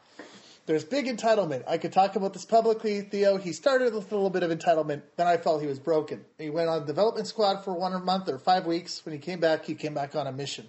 [0.69, 1.63] There's big entitlement.
[1.67, 3.37] I could talk about this publicly, Theo.
[3.37, 6.23] He started with a little bit of entitlement, then I felt he was broken.
[6.37, 9.03] He went on development squad for one month or five weeks.
[9.03, 10.67] When he came back, he came back on a mission.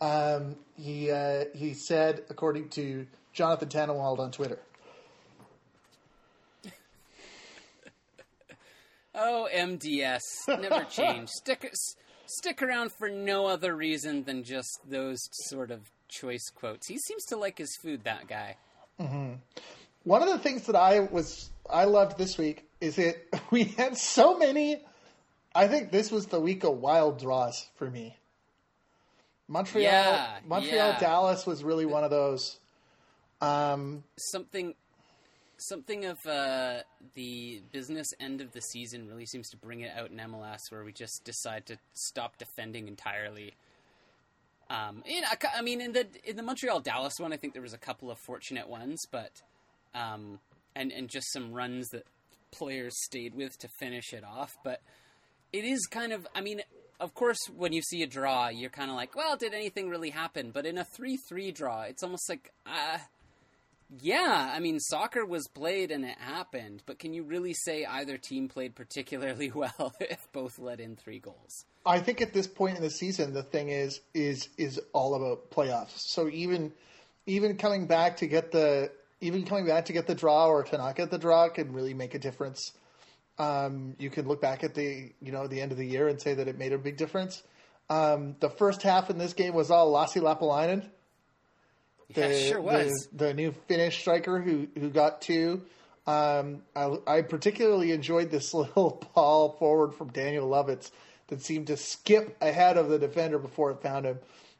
[0.00, 4.60] Um, he uh, he said, according to Jonathan Tannenwald on Twitter,
[9.16, 10.20] Oh, MDS.
[10.46, 11.28] Never change.
[11.30, 11.72] Stick,
[12.26, 15.18] stick around for no other reason than just those
[15.48, 16.86] sort of choice quotes.
[16.86, 18.58] He seems to like his food, that guy.
[19.00, 19.34] Mm-hmm.
[20.04, 23.96] One of the things that I was I loved this week is it we had
[23.96, 24.82] so many.
[25.54, 28.16] I think this was the week of wild draws for me.
[29.46, 30.98] Montreal, yeah, Montreal, yeah.
[30.98, 32.58] Dallas was really one of those.
[33.40, 34.74] Um, something
[35.58, 36.78] something of uh,
[37.14, 40.84] the business end of the season really seems to bring it out in MLS, where
[40.84, 43.54] we just decide to stop defending entirely.
[44.70, 45.22] Um, in,
[45.54, 48.10] I mean, in the in the Montreal Dallas one, I think there was a couple
[48.10, 49.30] of fortunate ones, but
[49.94, 50.40] um,
[50.74, 52.04] and and just some runs that
[52.50, 54.52] players stayed with to finish it off.
[54.64, 54.80] But
[55.52, 56.62] it is kind of, I mean,
[56.98, 60.10] of course, when you see a draw, you're kind of like, well, did anything really
[60.10, 60.50] happen?
[60.50, 62.98] But in a three-three draw, it's almost like, uh,
[64.00, 68.16] yeah, I mean, soccer was played and it happened, but can you really say either
[68.16, 71.64] team played particularly well if both let in three goals?
[71.86, 75.50] I think at this point in the season, the thing is is is all about
[75.50, 75.92] playoffs.
[75.96, 76.72] So even
[77.26, 80.78] even coming back to get the even coming back to get the draw or to
[80.78, 82.72] not get the draw can really make a difference.
[83.38, 86.20] Um, you can look back at the you know the end of the year and
[86.20, 87.42] say that it made a big difference.
[87.90, 90.88] Um, the first half in this game was all Lassi Lappalainen
[92.12, 93.08] the, yeah, sure was.
[93.12, 95.62] The, the, new Finnish striker who who got two.
[96.06, 100.90] Um, I, I, particularly enjoyed this little ball forward from Daniel Lovitz
[101.28, 104.18] that seemed to skip ahead of the defender before it found him.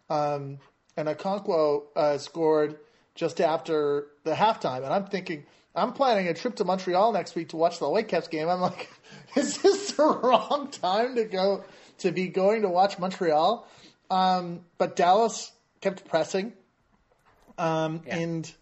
[0.08, 0.58] Um,
[0.96, 2.78] and Okwonkwo uh, scored
[3.14, 7.50] just after the halftime, and I'm thinking I'm planning a trip to Montreal next week
[7.50, 8.48] to watch the Whitecaps game.
[8.48, 8.88] I'm like,
[9.36, 11.64] is this the wrong time to go
[11.98, 13.66] to be going to watch Montreal?
[14.10, 16.52] Um, but Dallas kept pressing
[17.58, 18.16] um, yeah.
[18.16, 18.54] and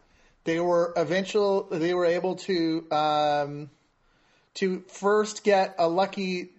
[0.44, 1.68] they were eventual.
[1.70, 3.70] They were able to um,
[4.54, 6.50] to first get a lucky,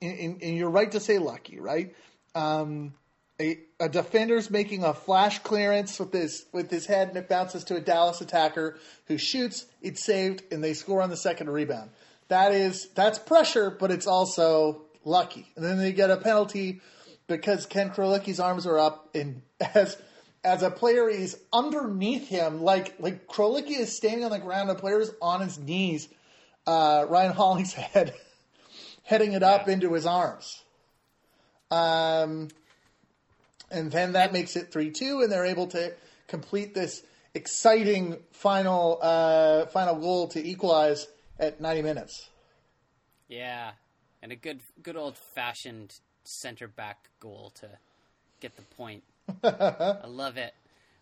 [0.00, 1.94] and, and you're right to say lucky, right?
[2.34, 2.94] Um,
[3.40, 7.64] a, a, defender's making a flash clearance with his with his head, and it bounces
[7.64, 9.66] to a Dallas attacker who shoots.
[9.80, 11.90] It's saved, and they score on the second rebound.
[12.28, 15.50] That is that's pressure, but it's also lucky.
[15.56, 16.80] And then they get a penalty
[17.26, 19.42] because Ken Krolicki's arms are up, and
[19.74, 19.96] as
[20.44, 24.74] as a player is underneath him, like like Krolicki is standing on the ground, the
[24.74, 26.08] player is on his knees.
[26.66, 28.14] Uh, Ryan Hollingshead
[29.04, 29.68] heading it up Yeah.
[29.68, 30.62] into his arms.
[31.70, 32.48] Um,
[33.70, 35.92] and then that makes it three two, and they're able to
[36.28, 37.02] complete this
[37.34, 41.06] exciting final uh, final goal to equalize
[41.38, 42.28] at ninety minutes.
[43.28, 43.72] Yeah,
[44.22, 47.68] and a good good old fashioned center back goal to
[48.40, 49.04] get the point.
[49.44, 50.54] I love it.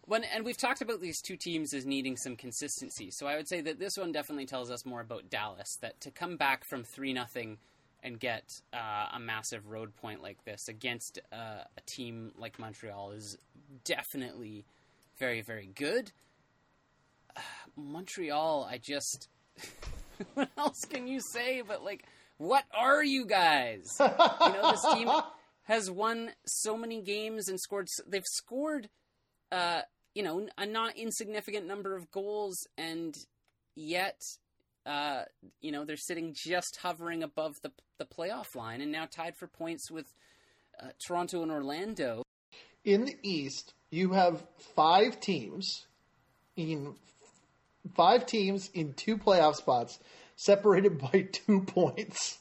[0.06, 3.10] When and we've talked about these two teams as needing some consistency.
[3.10, 5.76] So I would say that this one definitely tells us more about Dallas.
[5.80, 7.58] That to come back from three nothing
[8.02, 13.12] and get uh, a massive road point like this against uh, a team like Montreal
[13.12, 13.38] is
[13.84, 14.64] definitely
[15.18, 16.10] very very good.
[17.76, 19.28] Montreal, I just
[20.34, 22.04] what else can you say but like
[22.38, 23.84] what are you guys?
[24.00, 25.08] you know this team
[25.70, 28.88] has won so many games and scored they've scored
[29.52, 29.82] uh
[30.14, 33.14] you know a not insignificant number of goals and
[33.76, 34.20] yet
[34.84, 35.22] uh
[35.60, 39.46] you know they're sitting just hovering above the the playoff line and now tied for
[39.46, 40.12] points with
[40.82, 42.22] uh, Toronto and Orlando.
[42.84, 44.42] In the East, you have
[44.74, 45.86] five teams
[46.56, 46.94] in
[47.94, 49.98] five teams in two playoff spots,
[50.34, 52.39] separated by two points.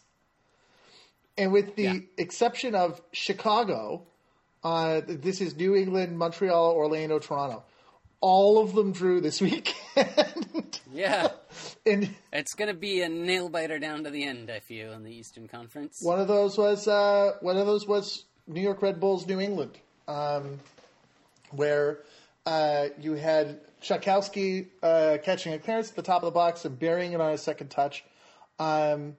[1.40, 2.00] And with the Yeah.
[2.18, 4.04] exception of Chicago,
[4.62, 7.64] uh, this is New England, Montreal, Orlando, Toronto.
[8.20, 10.82] All of them drew this weekend.
[10.92, 11.30] Yeah.
[11.86, 15.04] and It's going to be a nail biter down to the end, I feel, in
[15.04, 16.02] the Eastern Conference.
[16.04, 19.78] One of those was uh, one of those was New York Red Bulls, New England,
[20.10, 20.60] um,
[21.52, 22.00] where
[22.46, 26.78] uh, you had Tchaikovsky uh, catching a clearance at the top of the box and
[26.78, 28.04] burying it on a second touch.
[28.60, 29.16] Um,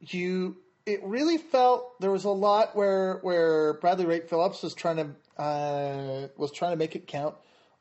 [0.00, 4.96] you, it really felt there was a lot where where Bradley Wright Phillips was trying
[4.96, 7.34] to uh, was trying to make it count.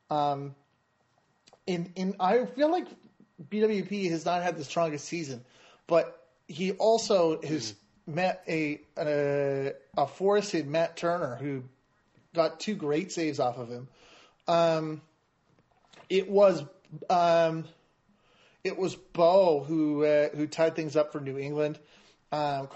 [0.10, 0.56] Um,
[1.68, 2.88] in in I feel like
[3.50, 5.46] BWP has not had the strongest season,
[5.88, 7.76] but he also has
[8.08, 11.64] met a a, a force in Matt Turner who
[12.34, 13.88] got two great saves off of him.
[14.48, 15.02] Um,
[16.10, 16.64] it was
[17.10, 17.66] um,
[18.64, 21.78] it was Bou who uh, who tied things up for New England.
[22.32, 22.68] Um,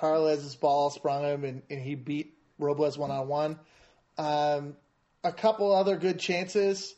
[0.61, 3.59] ball sprung him and, and he beat Robles one on one.
[5.21, 6.95] A couple other good chances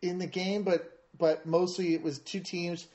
[0.00, 2.86] in the game, but but mostly it was two teams.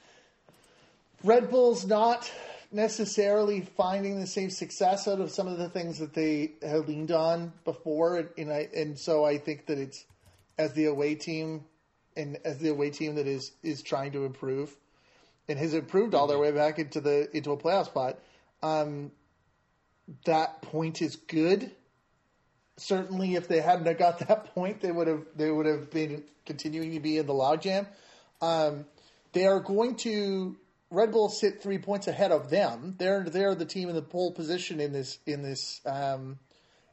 [1.23, 2.31] Red Bull's not
[2.71, 7.11] necessarily finding the same success out of some of the things that they had leaned
[7.11, 10.05] on before, and, and I and so I think that it's
[10.57, 11.65] as the away team
[12.15, 14.75] and as the away team that is is trying to improve
[15.47, 18.19] and has improved all their way back into the into a playoff spot.
[18.61, 19.11] Um,
[20.25, 21.71] that point is good.
[22.77, 26.93] Certainly, if they hadn't got that point, they would have they would have been continuing
[26.93, 27.87] to be in the logjam.
[28.41, 28.85] Um,
[29.33, 30.57] they are going to
[30.91, 32.95] Red Bull sit three points ahead of them.
[32.97, 36.39] They're they're the team in the pole position in this in this um,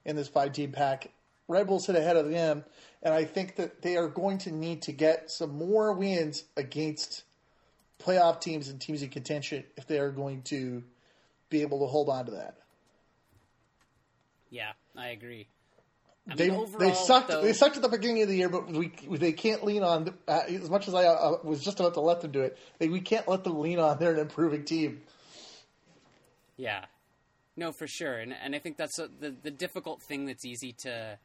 [0.05, 1.11] in this five team pack.
[1.49, 2.65] Red Bull sit ahead of them,
[3.03, 7.23] and I think that they are going to need to get some more wins against
[8.01, 10.83] playoff teams and teams in contention if they are going to
[11.49, 12.57] be able to hold on to that.
[14.51, 15.49] Yeah, I agree.
[16.29, 17.29] I They mean, they sucked.
[17.29, 20.13] though- They sucked at the beginning of the year, but we they can't lean on
[20.27, 22.59] uh, as much as I uh, was just about to let them do it.
[22.79, 25.03] They, we can't let them lean on they're an improving team.
[26.57, 26.85] Yeah,
[27.57, 30.73] no, for sure, and and I think that's a, the the difficult thing that's easy
[30.79, 31.19] to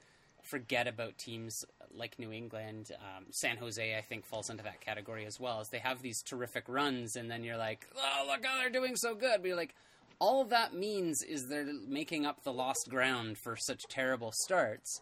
[0.44, 1.64] forget about teams
[1.96, 3.98] like New England, um, San Jose.
[3.98, 5.62] I think falls into that category as well.
[5.62, 8.96] As they have these terrific runs, and then you're like, oh look how they're doing
[8.96, 9.42] so good.
[9.42, 9.74] But you're like,
[10.22, 15.02] all that means is they're making up the lost ground for such terrible starts.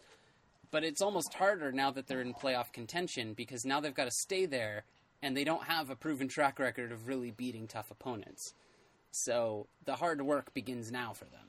[0.72, 4.12] But it's almost harder now that they're in playoff contention because now they've got to
[4.12, 4.86] stay there,
[5.22, 8.54] and they don't have a proven track record of really beating tough opponents.
[9.12, 11.48] So the hard work begins now for them.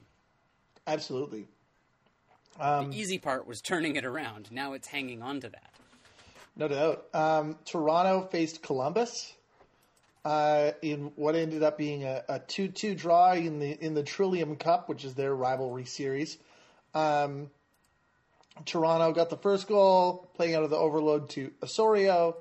[0.87, 1.47] Absolutely.
[2.59, 4.51] the easy part was turning it around.
[4.51, 5.71] Now it's hanging on to that.
[6.57, 7.05] No doubt.
[7.15, 9.33] Um, Toronto faced Columbus
[10.25, 14.57] uh, in what ended up being a, a two-two draw in the in the Trillium
[14.57, 16.39] Cup, which is their rivalry series.
[16.95, 17.51] Um,
[18.67, 22.37] Toronto got the first goal, playing out of the overload to Osorio.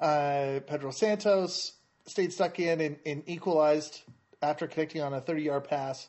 [0.00, 1.72] Uh, Pedro Santos
[2.06, 4.02] stayed stuck in and, and equalized
[4.42, 6.08] after connecting on a 30-yard pass.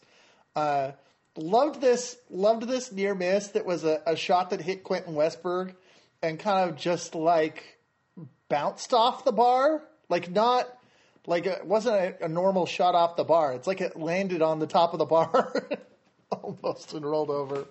[0.56, 0.92] Uh,
[1.38, 5.76] loved this loved this near miss that was a, a shot that hit Quentin Westberg
[6.22, 7.80] and kind of just like
[8.50, 10.68] bounced off the bar like not
[11.28, 14.60] like it wasn't a, a normal shot off the bar it's like it landed on
[14.60, 15.68] the top of the bar
[16.32, 17.66] almost and rolled over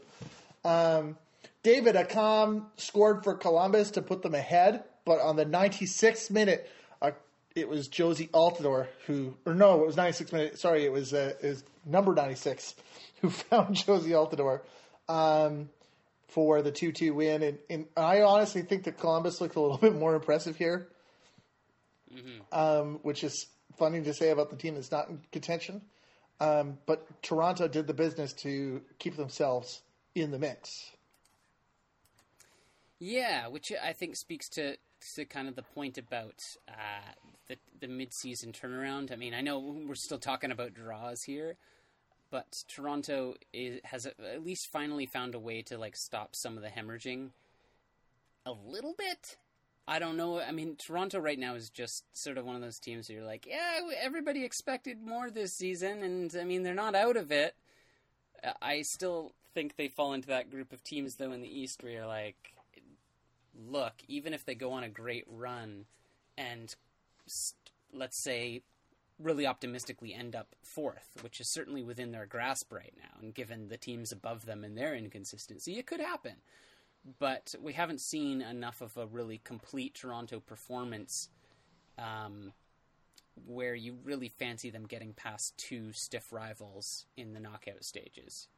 [0.65, 1.17] um,
[1.63, 6.71] David Accam scored for Columbus to put them ahead, but on the 96th minute,
[7.03, 7.11] uh,
[7.55, 10.61] it was Jozy Altidore who, or no, it was 96 minutes.
[10.61, 12.75] Sorry, it was uh, it was number 96
[13.21, 14.61] who found Jozy Altidore
[15.09, 15.69] um,
[16.29, 17.43] for the 2-2 win.
[17.43, 20.89] And, and I honestly think that Columbus looked a little bit more impressive here,
[22.53, 23.47] um, which is
[23.79, 25.83] funny to say about the team that's not in contention.
[26.41, 29.83] Um, but Toronto did the business to keep themselves
[30.15, 30.91] in the mix.
[32.99, 34.77] Yeah, which I think speaks to
[35.15, 37.13] to kind of the point about uh,
[37.49, 39.13] the the mid season turnaround.
[39.13, 41.57] I mean, I know we're still talking about draws here,
[42.31, 46.63] but Toronto is, has at least finally found a way to like stop some of
[46.63, 47.31] the hemorrhaging
[48.47, 49.37] a little bit.
[49.91, 50.41] I don't know.
[50.41, 53.27] I mean, Toronto right now is just sort of one of those teams where you're
[53.27, 57.57] like, yeah, everybody expected more this season, and I mean, they're not out of it.
[58.63, 61.91] I still think they fall into that group of teams, though, in the East where
[61.91, 62.55] you're like,
[63.69, 65.87] look, even if they go on a great run
[66.39, 66.73] and
[67.93, 68.63] let's say
[69.19, 73.69] really optimistically end up fourth, which is certainly within their grasp right now, and given
[73.69, 76.37] the teams above them and their inconsistency, it could happen.
[77.19, 81.29] But we haven't seen enough of a really complete Toronto performance
[81.99, 82.53] um,
[83.47, 88.49] where you really fancy them getting past two stiff rivals in the knockout stages.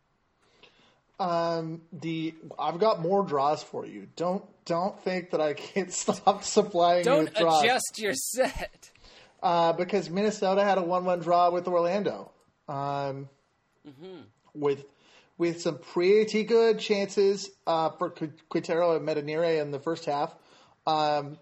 [1.21, 4.09] Um, the I've got more draws for you.
[4.17, 7.63] Don't don't think that I can't stop supplying don't you with draws.
[7.63, 8.91] adjust your set.
[9.43, 12.31] Uh, because Minnesota had a one-one draw with Orlando,
[12.69, 13.29] um,
[13.85, 14.21] mm-hmm.
[14.55, 14.85] with
[15.43, 18.15] with some pretty good chances uh, for
[18.49, 20.33] Quintero and Metanire in the first half.
[20.87, 21.37] Um,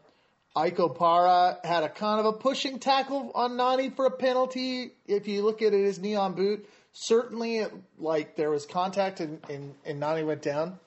[0.56, 4.92] Ike Opara had a kind of a pushing tackle on Nani for a penalty.
[5.06, 9.20] If you look at it, his knee on boot certainly it, like there was contact
[9.20, 10.78] and, and, and Nani went down,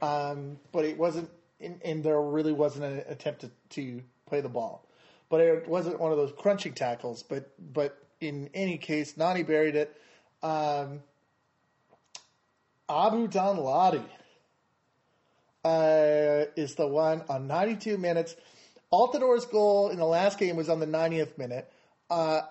[0.00, 4.48] um, but it wasn't, and, and, there really wasn't an attempt to, to play the
[4.48, 4.86] ball.
[5.28, 7.22] But it wasn't one of those crunching tackles.
[7.22, 9.96] But but in any case, Nani buried it.
[10.42, 11.00] Um,
[12.92, 14.04] Abu Danladi
[15.64, 18.36] uh, is the one on 92 minutes.
[18.92, 21.72] Altidore's goal in the last game was on the 90th minute.
[22.10, 22.42] Uh,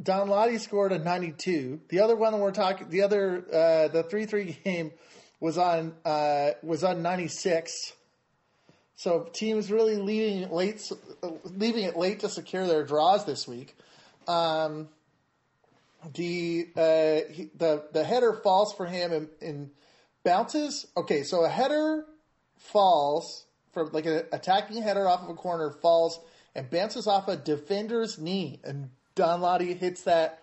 [0.00, 1.80] Danladi scored a 92.
[1.88, 4.92] The other one we're talking, the other, uh, the 3-3 game
[5.40, 7.92] was on, uh, was on 96.
[8.94, 10.92] So teams really leaving it late,
[11.44, 13.76] leaving it late to secure their draws this week.
[14.28, 14.88] Um,
[16.14, 19.70] the, uh, he, the, the header falls for him and, and
[20.24, 20.86] bounces.
[20.96, 21.22] Okay.
[21.22, 22.04] So a header
[22.56, 26.20] falls from like an attacking header off of a corner falls
[26.54, 30.42] and bounces off a defender's knee and Danladi hits that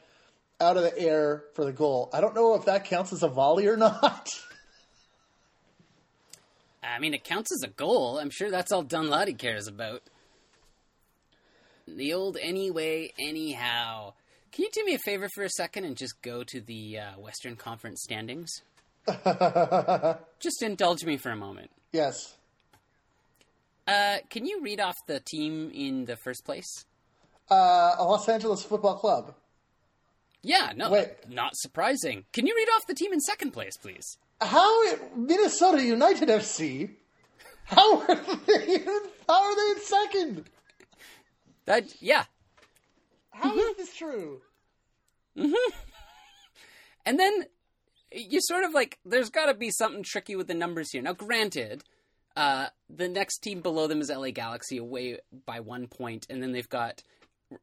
[0.59, 2.09] out of the air for the goal.
[2.13, 4.29] I don't know if that counts as a volley or not.
[6.83, 8.19] I mean, it counts as a goal.
[8.19, 10.03] I'm sure that's all Danladi cares about.
[11.87, 14.13] The old anyway, anyhow.
[14.51, 17.19] Can you do me a favor for a second and just go to the uh,
[17.19, 18.61] Western Conference standings?
[20.39, 21.71] just indulge me for a moment.
[21.91, 22.35] Yes.
[23.87, 26.85] Uh, can you read off the team in the first place?
[27.49, 29.33] uh, Los Angeles Football Club.
[30.41, 31.09] Yeah, no, Wait.
[31.27, 32.25] not surprising.
[32.33, 34.17] Can you read off the team in second place, please?
[34.41, 36.91] How Minnesota United FC?
[37.65, 38.15] How are
[38.47, 38.79] they?
[39.27, 40.45] How are they in second?
[41.65, 42.25] That yeah.
[43.31, 43.59] How mm-hmm.
[43.59, 44.41] is this true?
[45.37, 45.53] Mm-hmm.
[47.07, 47.45] And then
[48.11, 51.01] you sort of like there's got to be something tricky with the numbers here.
[51.01, 51.83] Now, granted,
[52.35, 56.51] uh, the next team below them is LA Galaxy away by one point, and then
[56.51, 57.01] they've got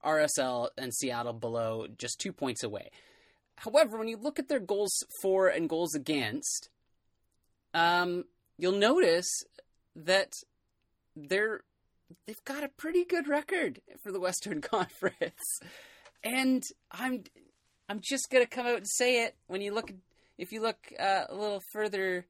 [0.04, 2.90] RSL and Seattle below, just two points away.
[3.56, 6.68] However, when you look at their goals for and goals against,
[7.74, 8.24] um,
[8.58, 9.44] you'll notice
[9.94, 10.32] that
[11.14, 11.60] they're
[12.26, 15.60] they've got a pretty good record for the Western Conference,
[16.24, 17.24] and I'm
[17.88, 19.36] I'm just gonna come out and say it.
[19.46, 19.92] When you look,
[20.38, 22.26] if you look uh, a little further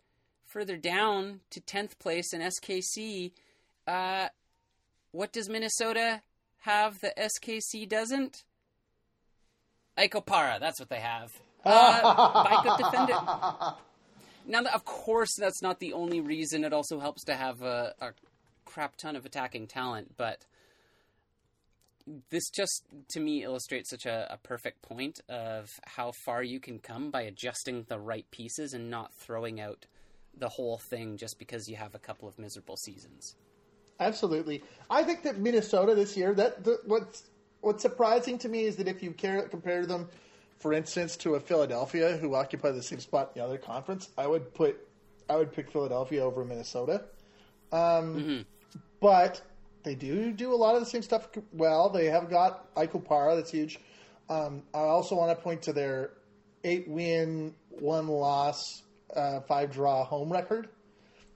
[0.47, 3.33] further down to tenth place in SKC,
[3.87, 4.29] uh,
[5.11, 6.23] what does Minnesota
[6.61, 8.45] have the SKC doesn't?
[9.97, 11.33] Ike Opara, that's what they have.
[11.65, 13.21] Uh, defendant.
[14.47, 16.65] Now, of course, that's not the only reason.
[16.65, 18.13] It also helps to have a, a
[18.65, 20.45] crap ton of attacking talent, but
[22.31, 26.79] this just to me illustrates such a, a, perfect point of how far you can
[26.79, 29.87] come by adjusting the right pieces and not throwing out
[30.37, 33.37] the whole thing just because you have a couple of miserable seasons.
[34.01, 34.63] Absolutely.
[34.91, 37.25] I think that Minnesota this year, that the, what's
[37.61, 40.09] what's surprising to me is that if you care, compare them,
[40.59, 44.27] for instance, to a Philadelphia who occupy the same spot in the other conference, I
[44.27, 44.77] would put
[45.31, 47.05] I would pick Philadelphia over Minnesota.
[47.71, 48.45] Um,
[49.01, 49.41] But
[49.83, 51.89] they do do a lot of the same stuff well.
[51.89, 53.79] They have got Ike that's huge.
[54.29, 56.11] Um, I also want to point to their
[56.65, 58.83] eight win, one loss,
[59.15, 60.69] uh, five draw home record,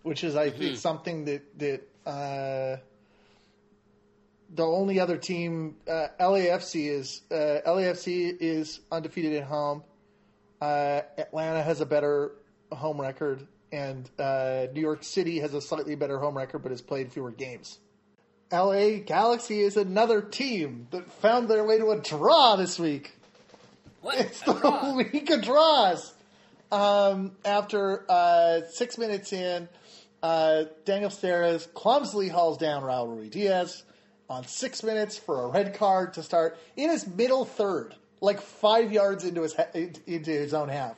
[0.02, 2.76] which is, I think, something that that uh,
[4.54, 9.82] the only other team, uh, LAFC is uh, LAFC is undefeated at home.
[10.60, 12.32] Uh, Atlanta has a better
[12.72, 16.80] home record, and uh, New York City has a slightly better home record, but has
[16.80, 17.78] played fewer games.
[18.52, 23.12] LA Galaxy is another team that found their way to a draw this week.
[24.02, 24.16] What?
[24.20, 24.94] It's A the draw.
[24.94, 26.12] week of draws.
[26.70, 29.68] Um, after uh, six minutes in,
[30.22, 33.82] uh, Daniel Steres clumsily hauls down Raul Ruidíaz
[34.28, 38.92] on six minutes for a red card to start in his middle third, like five
[38.92, 40.96] yards into his ha- into his own half.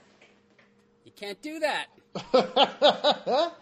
[1.05, 1.87] You can't do that.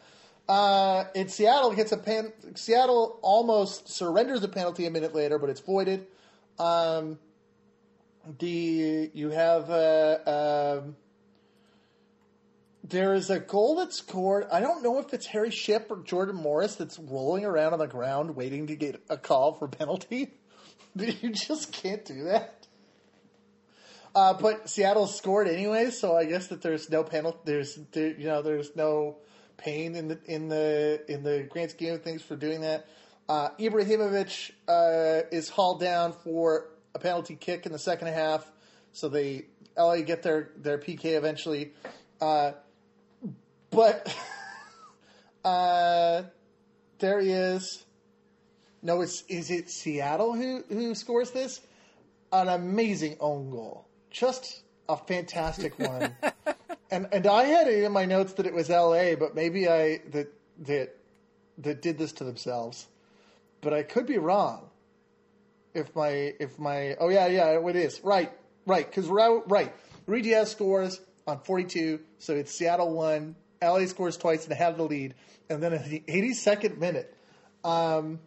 [0.48, 2.32] Uh, in Seattle gets a pen.
[2.54, 6.06] Seattle almost surrenders a penalty a minute later, but it's voided.
[6.58, 7.18] Um,
[8.38, 10.96] the you have uh, um,
[12.84, 14.46] there is a goal that's scored.
[14.52, 17.86] I don't know if it's Harry Shipp or Jordan Morris that's rolling around on the
[17.86, 20.32] ground waiting to get a call for penalty.
[20.94, 22.66] you just can't do that.
[24.14, 27.38] Uh, but Seattle scored anyway, so I guess that there's no penalty.
[27.44, 29.16] There's there, you know there's no
[29.56, 32.86] pain in the in the in the grand scheme of things for doing that.
[33.28, 38.50] Uh, Ibrahimovic uh, is hauled down for a penalty kick in the second half,
[38.92, 39.46] so they
[39.76, 41.72] LA get their their PK eventually.
[42.20, 42.52] Uh,
[43.70, 44.14] but
[45.44, 46.22] uh,
[46.98, 47.84] there he is.
[48.82, 51.60] No, it's is it Seattle who who scores this?
[52.32, 56.14] An amazing own goal, just a fantastic one.
[56.90, 60.00] and and I had it in my notes that it was L.A., but maybe I
[60.10, 60.96] that that
[61.58, 62.86] that did this to themselves.
[63.60, 64.68] But I could be wrong.
[65.74, 68.32] If my if my oh yeah yeah it is right
[68.66, 69.72] right because right
[70.06, 73.36] Ruidíaz scores on forty two, so it's Seattle one.
[73.62, 75.14] LA scores twice and have the lead,
[75.48, 77.14] and then at the eighty second minute,
[77.64, 78.20] um,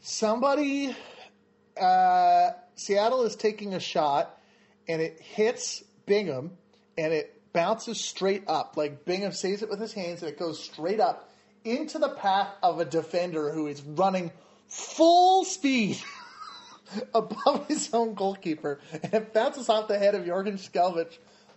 [0.00, 0.94] somebody
[1.80, 4.38] uh, Seattle is taking a shot,
[4.86, 6.56] and it hits Bingham,
[6.98, 8.76] and it bounces straight up.
[8.76, 11.30] Like Bingham saves it with his hands, and it goes straight up
[11.64, 14.32] into the path of a defender who is running
[14.66, 15.98] full speed
[17.14, 21.16] above his own goalkeeper, and it bounces off the head of Jorgen Skjelvik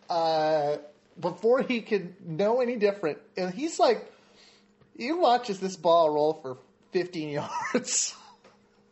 [0.10, 0.78] uh,
[1.20, 3.18] before he can know any different.
[3.36, 4.12] And he's like,
[4.98, 6.58] he watches this ball roll for
[6.92, 7.30] 15
[7.74, 8.16] yards.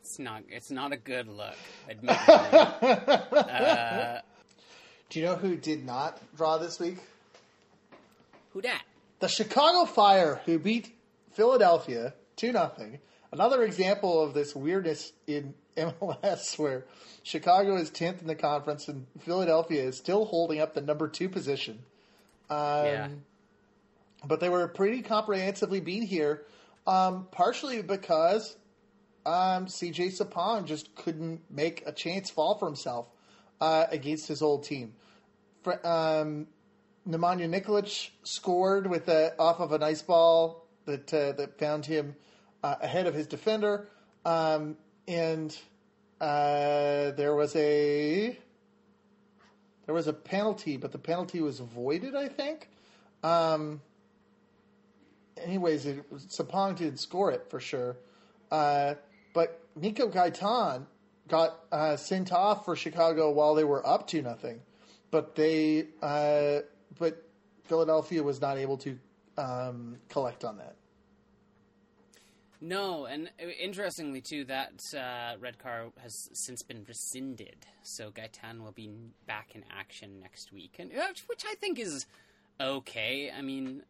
[0.01, 0.43] It's not.
[0.49, 1.55] It's not a good look.
[1.87, 2.33] Admittedly.
[3.37, 4.21] uh,
[5.09, 6.97] Do you know who did not draw this week?
[8.51, 8.81] who dat?
[9.19, 10.95] The Chicago Fire, who beat
[11.31, 12.71] Philadelphia 2 0.
[13.31, 16.85] Another example of this weirdness in MLS where
[17.23, 21.29] Chicago is 10th in the conference and Philadelphia is still holding up the number two
[21.29, 21.79] position.
[22.49, 23.07] Um, Yeah.
[24.25, 26.43] But they were pretty comprehensively beat here,
[26.85, 28.57] um, partially because
[29.25, 33.07] um, CJ Sapong just couldn't make a chance fall for himself
[33.61, 34.93] uh, against his old team.
[35.63, 36.47] Fr- um,
[37.07, 42.15] Nemanja Nikolic scored with a, off of a nice ball that uh, that found him
[42.63, 43.87] uh, ahead of his defender,
[44.25, 45.57] um, and
[46.19, 48.37] uh, there was a
[49.85, 52.15] there was a penalty, but the penalty was voided.
[52.15, 52.69] I think.
[53.23, 53.81] Um,
[55.37, 57.97] anyways, it Sapong didn't score it for sure,
[58.51, 58.95] uh,
[59.33, 60.85] but Nico Gaitan
[61.29, 64.61] got uh, sent off for Chicago while they were up to nothing,
[65.11, 66.59] but they uh,
[66.97, 67.29] but
[67.63, 68.97] Philadelphia was not able to
[69.37, 70.75] um, collect on that.
[72.61, 73.29] No, and
[73.61, 78.89] interestingly too, that uh, red card has since been rescinded, so Gaitan will be
[79.25, 82.05] back in action next week, and uh, which I think is
[82.59, 83.31] okay.
[83.31, 83.83] I mean,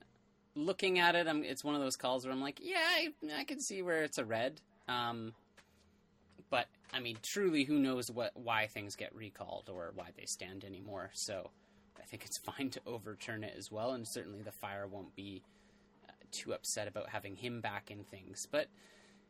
[0.54, 3.10] looking at it, I'm, it's one of those calls where I'm like, yeah, I,
[3.40, 5.34] I can see where it's a red, um,
[6.50, 10.64] but I mean, truly, who knows what why things get recalled or why they stand
[10.64, 11.12] anymore?
[11.14, 11.50] So
[12.00, 15.42] I think it's fine to overturn it as well, and certainly the fire won't be
[16.32, 18.48] too upset about having him back in things.
[18.52, 18.68] But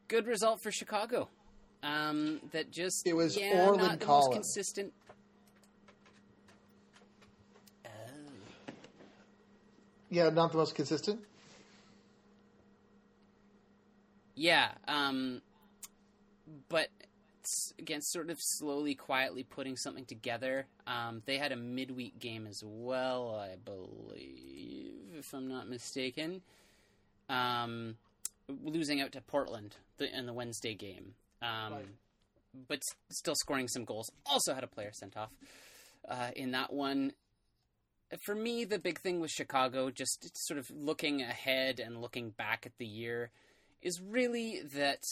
[0.08, 1.30] good result for Chicago.
[1.82, 4.28] Um, that just It was yeah, Orland not the Collins.
[4.28, 4.94] most consistent.
[7.86, 7.90] Oh.
[10.10, 11.22] Yeah, not the most consistent.
[14.36, 15.42] Yeah, um,
[16.70, 16.88] but
[17.50, 20.68] s- again, sort of slowly, quietly putting something together.
[20.88, 25.16] Um, they had a midweek game as well, I believe.
[25.18, 26.42] if I'm not mistaken.
[27.30, 27.96] Um,
[28.64, 31.86] losing out to Portland in the Wednesday game, um, right.
[32.68, 32.82] but
[33.12, 34.10] still scoring some goals.
[34.26, 35.30] Also had a player sent off
[36.08, 37.14] uh, in that one.
[38.26, 42.66] For me, the big thing with Chicago, just sort of looking ahead and looking back
[42.66, 43.30] at the year,
[43.84, 45.04] is really that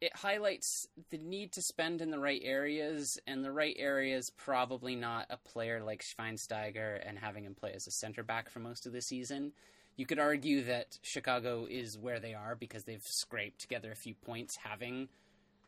[0.00, 4.94] it highlights the need to spend in the right areas, and the right areas probably
[4.94, 8.86] not a player like Schweinsteiger and having him play as a center back for most
[8.86, 9.52] of the season.
[9.96, 14.14] You could argue that Chicago is where they are because they've scraped together a few
[14.14, 15.08] points having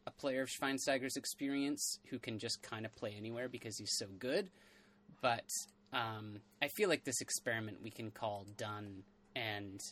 [0.07, 4.07] a player of Schweinsteiger's experience who can just kind of play anywhere because he's so
[4.18, 4.51] good.
[5.20, 5.53] But
[5.93, 9.03] um, I feel like this experiment we can call done,
[9.35, 9.83] and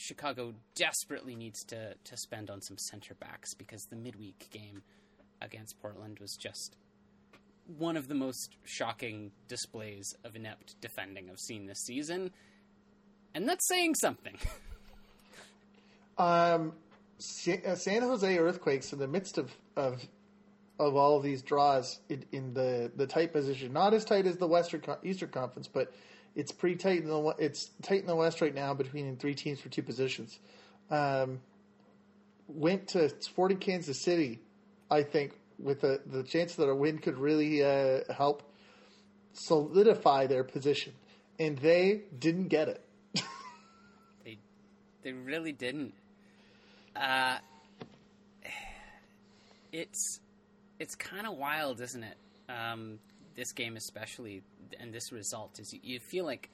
[0.00, 4.82] Chicago desperately needs to to spend on some center backs because the midweek game
[5.42, 6.76] against Portland was just
[7.76, 12.30] one of the most shocking displays of inept defending I've seen this season,
[13.34, 14.38] and that's saying something.
[16.18, 16.74] um,
[17.66, 20.06] uh, San Jose Earthquakes in the midst of of
[20.78, 24.36] of all of these draws in, in the the tight position, not as tight as
[24.36, 25.92] the Western Eastern Conference, but
[26.38, 29.60] it's pretty tight in the it's tight in the West right now between three teams
[29.60, 30.38] for two positions.
[30.88, 31.40] Um,
[32.46, 34.38] went to Sporting Kansas City,
[34.88, 38.44] I think, with the the chance that a win could really uh, help
[39.32, 40.92] solidify their position,
[41.40, 42.84] and they didn't get it.
[44.24, 44.38] they
[45.02, 45.92] they really didn't.
[46.94, 47.38] Uh,
[49.72, 50.20] it's
[50.78, 52.16] it's kind of wild, isn't it?
[52.48, 53.00] Um,
[53.34, 54.42] this game especially
[54.78, 56.50] and this result is you feel like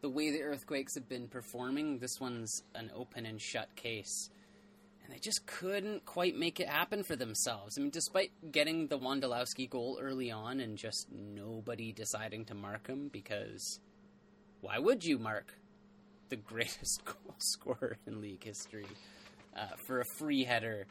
[0.00, 4.30] the way the earthquakes have been performing this one's an open and shut case
[5.04, 7.76] and they just couldn't quite make it happen for themselves.
[7.76, 12.86] I mean, despite getting the Wondolowski goal early on and just nobody deciding to mark
[12.86, 13.80] him because
[14.62, 15.58] why would you mark
[16.30, 18.86] the greatest goal scorer in league history
[19.56, 20.86] uh, for a free header?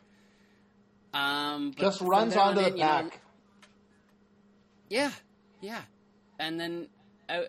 [1.13, 3.05] Um, just runs onto the back.
[3.05, 3.11] Know,
[4.89, 5.11] yeah,
[5.61, 5.81] yeah,
[6.39, 6.87] and then,
[7.29, 7.41] uh,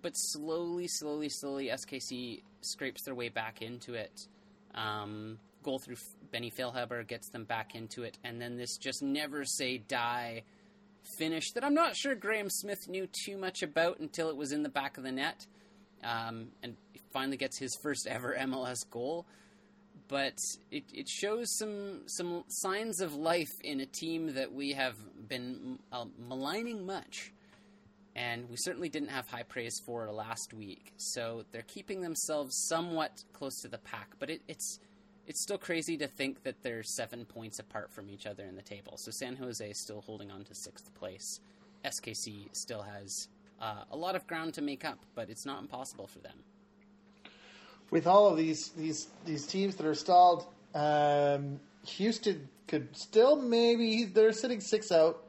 [0.00, 4.26] but slowly, slowly, slowly, SKC scrapes their way back into it.
[4.74, 5.96] Um, goal through
[6.30, 10.44] Benny Feilhaber gets them back into it, and then this just never say die
[11.16, 14.62] finish that I'm not sure Graham Smith knew too much about until it was in
[14.62, 15.46] the back of the net,
[16.04, 16.76] um, and
[17.12, 19.26] finally gets his first ever MLS goal.
[20.08, 20.38] But
[20.70, 24.96] it, it shows some some signs of life in a team that we have
[25.28, 27.32] been uh, maligning much
[28.18, 30.92] and we certainly didn't have high praise for last week.
[30.96, 34.80] So they're keeping themselves somewhat close to the pack, but it, it's
[35.28, 38.62] it's still crazy to think that they're seven points apart from each other in the
[38.62, 38.94] table.
[38.96, 41.40] So San Jose is still holding on to sixth place.
[41.84, 43.28] SKC still has
[43.60, 46.38] uh, a lot of ground to make up, but it's not impossible for them.
[47.90, 50.44] With all of these these these teams that are stalled,
[50.74, 55.22] um, Houston could still maybe they're sitting six out.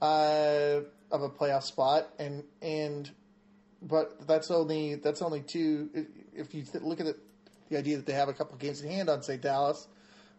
[0.00, 0.80] Uh,
[1.10, 3.10] of a playoff spot, and and
[3.82, 5.90] but that's only that's only two.
[6.34, 7.18] If you look at it,
[7.68, 9.88] the idea that they have a couple games in hand on say Dallas,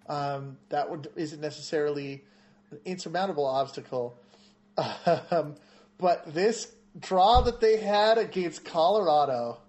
[0.07, 2.23] um, that would isn't necessarily
[2.71, 4.17] an insurmountable obstacle.
[5.29, 5.55] Um,
[5.97, 9.59] but this draw that they had against Colorado,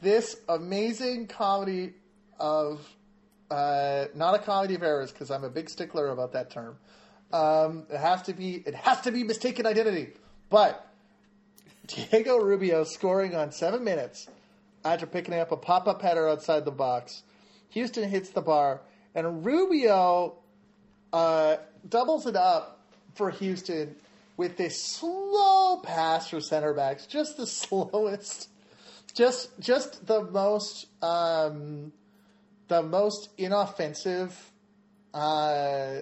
[0.00, 1.94] this amazing comedy
[2.38, 2.86] of
[3.50, 6.76] uh, not a comedy of errors because I'm a big stickler about that term.
[7.32, 10.12] Um, it has to be it has to be mistaken identity.
[10.52, 10.86] But
[11.86, 14.28] Diego Rubio scoring on seven minutes
[14.84, 17.22] after picking up a pop up header outside the box.
[17.70, 18.82] Houston hits the bar,
[19.14, 20.34] and Rubio
[21.10, 21.56] uh,
[21.88, 22.84] doubles it up
[23.14, 23.96] for Houston
[24.36, 28.50] with this slow pass for center backs, just the slowest,
[29.14, 31.94] just just the most um,
[32.68, 34.52] the most inoffensive,
[35.14, 36.00] uh,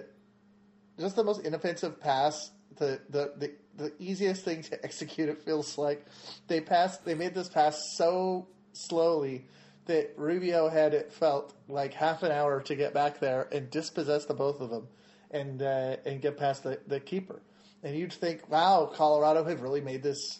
[0.99, 3.51] just the most inoffensive pass the the the
[3.81, 5.29] the easiest thing to execute.
[5.29, 6.05] It feels like
[6.47, 7.05] they passed.
[7.05, 9.45] They made this pass so slowly
[9.85, 14.25] that Rubio had it felt like half an hour to get back there and dispossess
[14.25, 14.87] the both of them,
[15.31, 17.41] and uh, and get past the, the keeper.
[17.83, 20.39] And you'd think, wow, Colorado have really made this.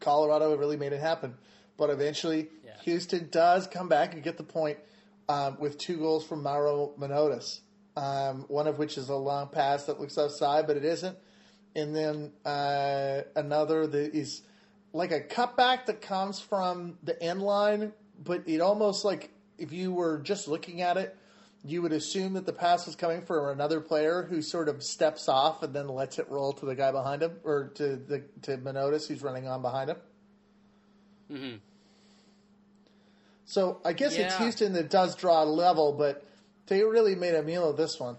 [0.00, 1.34] Colorado have really made it happen,
[1.76, 2.72] but eventually yeah.
[2.82, 4.78] Houston does come back and get the point
[5.28, 7.60] um, with two goals from Mauro Manotas.
[7.96, 11.18] Um, one of which is a long pass that looks outside, but it isn't
[11.78, 14.42] and then uh, another that is
[14.92, 19.92] like a cutback that comes from the end line, but it almost like if you
[19.92, 21.16] were just looking at it,
[21.64, 25.28] you would assume that the pass was coming from another player who sort of steps
[25.28, 28.56] off and then lets it roll to the guy behind him or to the to
[28.58, 29.96] Manotas who's running on behind him.
[31.32, 31.56] Mm-hmm.
[33.44, 36.24] So I guess it's Houston that does draw a level, but
[36.66, 38.16] they really made a meal of this one.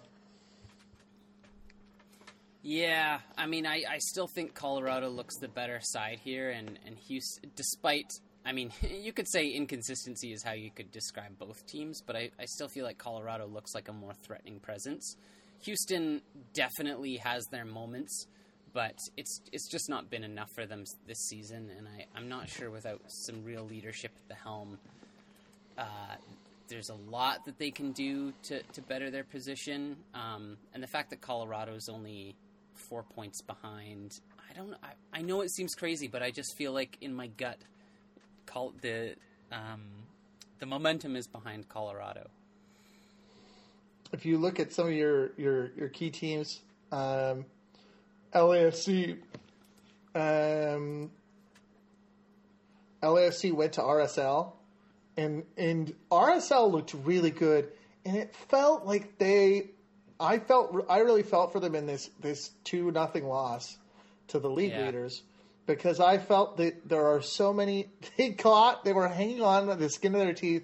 [2.62, 6.98] Yeah, I mean, I, I still think Colorado looks the better side here, and, and
[7.08, 8.12] Houston, despite,
[8.46, 12.32] I mean, you could say inconsistency is how you could describe both teams, but I,
[12.38, 15.16] I still feel like Colorado looks like a more threatening presence.
[15.64, 16.22] Houston
[16.54, 18.28] definitely has their moments,
[18.74, 22.50] but it's it's just not been enough for them this season, and I, I'm not
[22.50, 24.78] sure without some real leadership at the helm,
[25.78, 26.16] uh,
[26.70, 29.98] there's a lot that they can do to, to better their position.
[30.14, 32.36] Um, and the fact that Colorado's only
[32.80, 34.20] four points behind,
[34.50, 34.74] I don't.
[34.84, 37.58] I, I know it seems crazy, but I just feel like in my gut,
[38.46, 39.16] call the
[39.52, 39.82] um,
[40.60, 42.30] the momentum is behind Colorado.
[44.12, 46.60] If you look at some of your your, your key teams,
[46.92, 47.46] um,
[48.34, 49.18] LAFC,
[50.16, 51.12] um,
[53.04, 54.54] LAFC went to RSL,
[55.18, 57.70] and and RSL looked really good,
[58.06, 59.70] and it felt like they.
[60.20, 63.78] I felt I really felt for them in this this two nothing loss
[64.30, 64.86] to the league Yeah.
[64.88, 65.24] leaders
[65.66, 69.90] because I felt that there are so many they caught they were hanging on the
[69.90, 70.64] skin of their teeth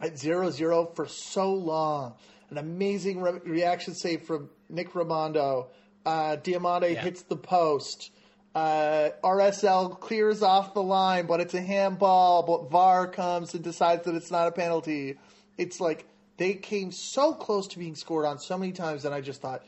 [0.00, 2.14] at 0-0 for so long.
[2.50, 5.68] An amazing re- reaction save from Nick Rimando.
[6.04, 7.00] Uh, Diomande Yeah.
[7.02, 8.10] hits the post.
[8.54, 12.42] Uh, RSL clears off the line, but it's a handball.
[12.42, 15.16] But VAR comes and decides that it's not a penalty.
[15.56, 16.06] It's like
[16.36, 19.62] they came so close to being scored on so many times, and I just thought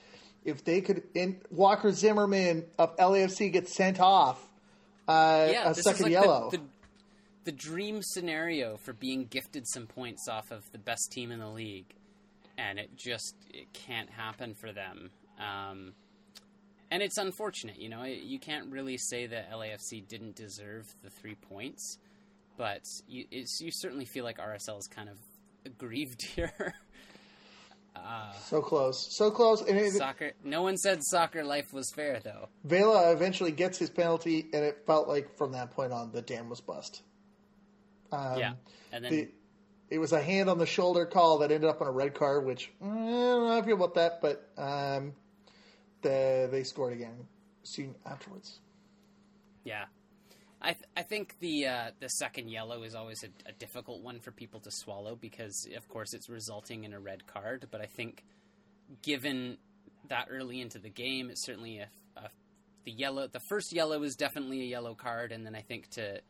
[0.44, 1.02] if they could.
[1.14, 4.40] In, Walker Zimmerman of LAFC gets sent off.
[5.06, 6.50] Uh, Yeah, a this second is like yellow.
[6.50, 6.64] The, the,
[7.44, 11.48] the dream scenario for being gifted some points off of the best team in the
[11.48, 11.94] league,
[12.56, 15.10] and it just it can't happen for them.
[15.38, 15.92] Um,
[16.90, 18.04] and it's unfortunate, you know.
[18.04, 21.98] You can't really say that LAFC didn't deserve the three points,
[22.56, 25.18] but you it's, you certainly feel like RSL is kind of
[25.66, 26.74] aggrieved here.
[28.44, 30.32] so close, so close, and it, soccer.
[30.44, 32.48] No one said soccer life was fair, though.
[32.64, 36.48] Vela eventually gets his penalty, and it felt like from that point on the dam
[36.48, 37.02] was bust.
[38.12, 38.52] Um, yeah,
[38.92, 39.28] and then the,
[39.90, 42.44] it was a hand on the shoulder call that ended up on a red card,
[42.44, 45.12] which mm, I don't know how I feel about that, but um,
[46.02, 47.26] the, they scored again
[47.62, 48.60] soon afterwards.
[49.64, 49.84] Yeah,
[50.60, 54.20] I th- I think the uh, the second yellow is always a, a difficult one
[54.20, 57.68] for people to swallow because of course it's resulting in a red card.
[57.70, 58.24] But I think
[59.02, 59.58] given
[60.08, 62.30] that early into the game, it's certainly a, a
[62.84, 63.26] the yellow.
[63.26, 66.20] The first yellow is definitely a yellow card, and then I think to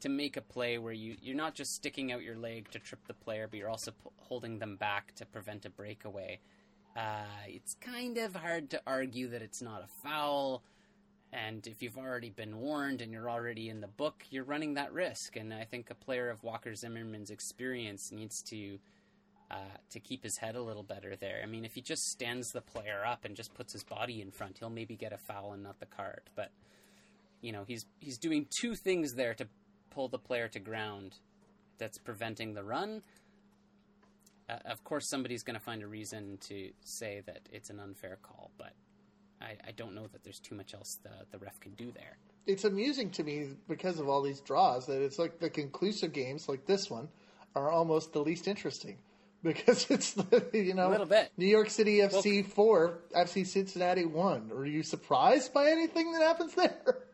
[0.00, 3.00] to make a play where you you're not just sticking out your leg to trip
[3.06, 6.38] the player, but you're also p- holding them back to prevent a breakaway.
[6.96, 10.62] Uh, it's kind of hard to argue that it's not a foul.
[11.32, 14.92] And if you've already been warned and you're already in the book, you're running that
[14.92, 15.36] risk.
[15.36, 18.78] And I think a player of Walker Zimmerman's experience needs to
[19.50, 19.56] uh,
[19.90, 21.40] to keep his head a little better there.
[21.42, 24.30] I mean, if he just stands the player up and just puts his body in
[24.30, 26.22] front, he'll maybe get a foul and not the card.
[26.34, 26.50] But
[27.42, 29.46] you know, he's he's doing two things there to
[29.90, 31.16] pull the player to ground.
[31.78, 33.02] That's preventing the run.
[34.48, 38.18] Uh, of course, somebody's going to find a reason to say that it's an unfair
[38.22, 38.72] call, but
[39.42, 42.16] I, I don't know that there's too much else the, the ref can do there.
[42.46, 46.48] It's amusing to me because of all these draws that it's like the conclusive games,
[46.48, 47.08] like this one,
[47.54, 48.96] are almost the least interesting
[49.42, 51.30] because it's the, you know A little bit.
[51.36, 54.50] New York City FC four, FC Cincinnati one.
[54.52, 56.76] Are you surprised by anything that happens there?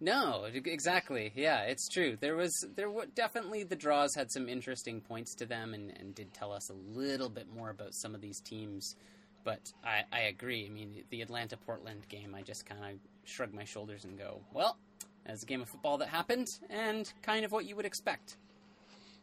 [0.00, 1.32] No, exactly.
[1.34, 2.18] Yeah, it's true.
[2.20, 6.14] There was there were definitely the draws had some interesting points to them and, and
[6.14, 8.96] did tell us a little bit more about some of these teams.
[9.44, 10.66] But I, I agree.
[10.66, 14.40] I mean, the Atlanta Portland game, I just kind of shrug my shoulders and go,
[14.52, 14.78] well,
[15.26, 18.36] that's a game of football that happened, and kind of what you would expect.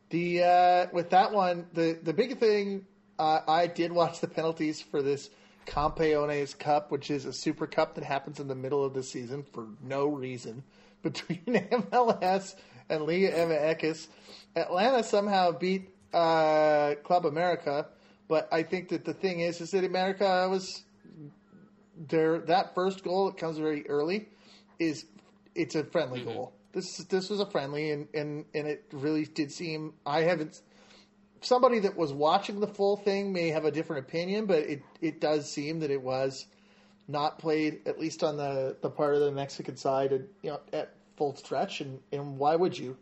[0.10, 2.86] The uh, with that one, the the big thing
[3.18, 5.30] uh, I did watch the penalties for this
[5.66, 9.44] Campeones Cup, which is a super cup that happens in the middle of the season
[9.44, 10.64] for no reason
[11.02, 12.56] between MLS
[12.90, 14.08] and Liga MX.
[14.56, 17.88] Atlanta somehow beat uh, Club America,
[18.28, 20.84] but I think that the thing is, is that America was
[22.08, 24.30] their that first goal that comes very early
[24.80, 25.06] is
[25.56, 26.54] it's a friendly goal.
[26.72, 29.94] This this was a friendly, and, and and it really did seem.
[30.06, 30.62] I haven't.
[31.42, 35.20] Somebody that was watching the full thing may have a different opinion, but it it
[35.20, 36.46] does seem that it was
[37.08, 40.60] not played at least on the the part of the Mexican side, and you know
[40.72, 41.82] at full stretch.
[41.82, 42.98] And and why would you?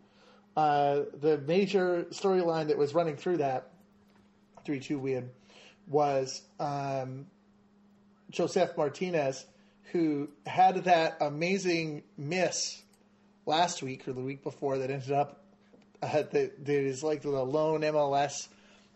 [0.57, 3.72] Uh, the major storyline that was running through that
[4.70, 5.32] three two win
[5.88, 7.26] was um,
[8.30, 9.47] Josef Martinez,
[9.91, 12.80] who had that amazing miss
[13.47, 15.43] last week or the week before that ended up
[16.03, 18.47] uh, that, that is like the lone MLS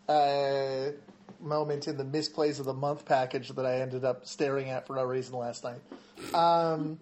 [0.07, 0.91] uh,
[1.39, 4.95] moment in the misplays of the month package that I ended up staring at for
[4.95, 5.81] no reason last night.
[6.35, 6.99] Um,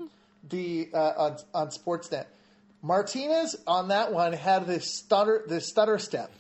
[0.48, 2.28] the uh, on on Sportsnet,
[2.82, 6.32] Martinez on that one had this stutter this stutter step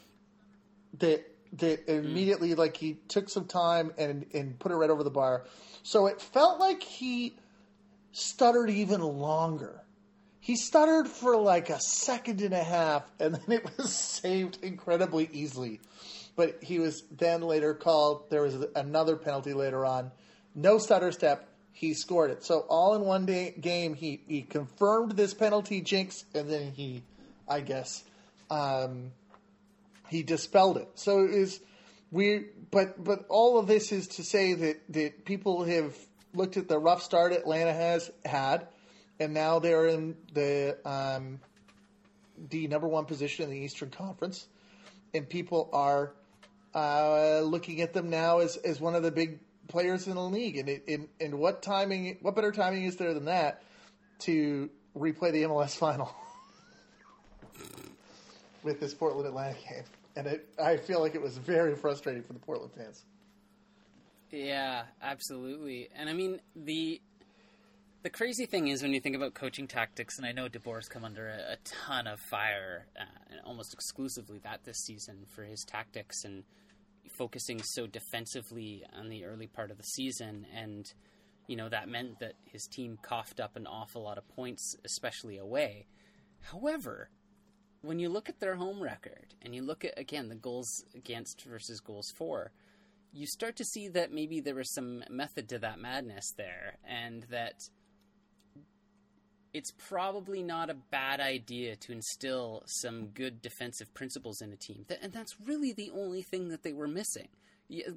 [0.99, 5.11] that that immediately like he took some time and and put it right over the
[5.11, 5.45] bar,
[5.83, 7.35] so it felt like he
[8.11, 9.83] stuttered even longer.
[10.39, 15.29] He stuttered for like a second and a half, and then it was saved incredibly
[15.31, 15.79] easily.
[16.35, 18.29] But he was then later called.
[18.29, 20.11] There was another penalty later on.
[20.55, 21.47] No stutter step.
[21.73, 22.43] He scored it.
[22.43, 27.03] So all in one day, game, he he confirmed this penalty jinx, and then he,
[27.47, 28.03] I guess,
[28.49, 29.11] um,
[30.11, 30.89] he dispelled it.
[30.95, 31.61] So it is
[32.11, 32.47] we.
[32.69, 35.95] But but all of this is to say that that people have
[36.33, 38.67] looked at the rough start Atlanta has had,
[39.19, 41.39] and now they're in the um,
[42.49, 44.47] the number one position in the Eastern Conference,
[45.13, 46.13] and people are
[46.75, 49.39] uh, looking at them now as, as one of the big
[49.69, 50.57] players in the league.
[50.57, 52.17] And it, in, and what timing?
[52.21, 53.63] What better timing is there than that
[54.19, 56.13] to replay the MLS final
[58.63, 59.83] with this Portland Atlanta game?
[60.15, 63.05] And it, I feel like it was very frustrating for the Portland fans.
[64.31, 65.89] Yeah, absolutely.
[65.95, 67.01] And I mean the
[68.03, 71.05] the crazy thing is when you think about coaching tactics, and I know DeBoer's come
[71.05, 73.03] under a, a ton of fire, uh,
[73.45, 76.43] almost exclusively that this season for his tactics and
[77.15, 80.93] focusing so defensively on the early part of the season, and
[81.47, 85.37] you know that meant that his team coughed up an awful lot of points, especially
[85.37, 85.85] away.
[86.41, 87.09] However,
[87.81, 91.43] when you look at their home record and you look at again the goals against
[91.43, 92.51] versus goals for,
[93.13, 97.23] you start to see that maybe there was some method to that madness there, and
[97.29, 97.55] that
[99.53, 104.85] it's probably not a bad idea to instill some good defensive principles in a team.
[105.01, 107.27] And that's really the only thing that they were missing.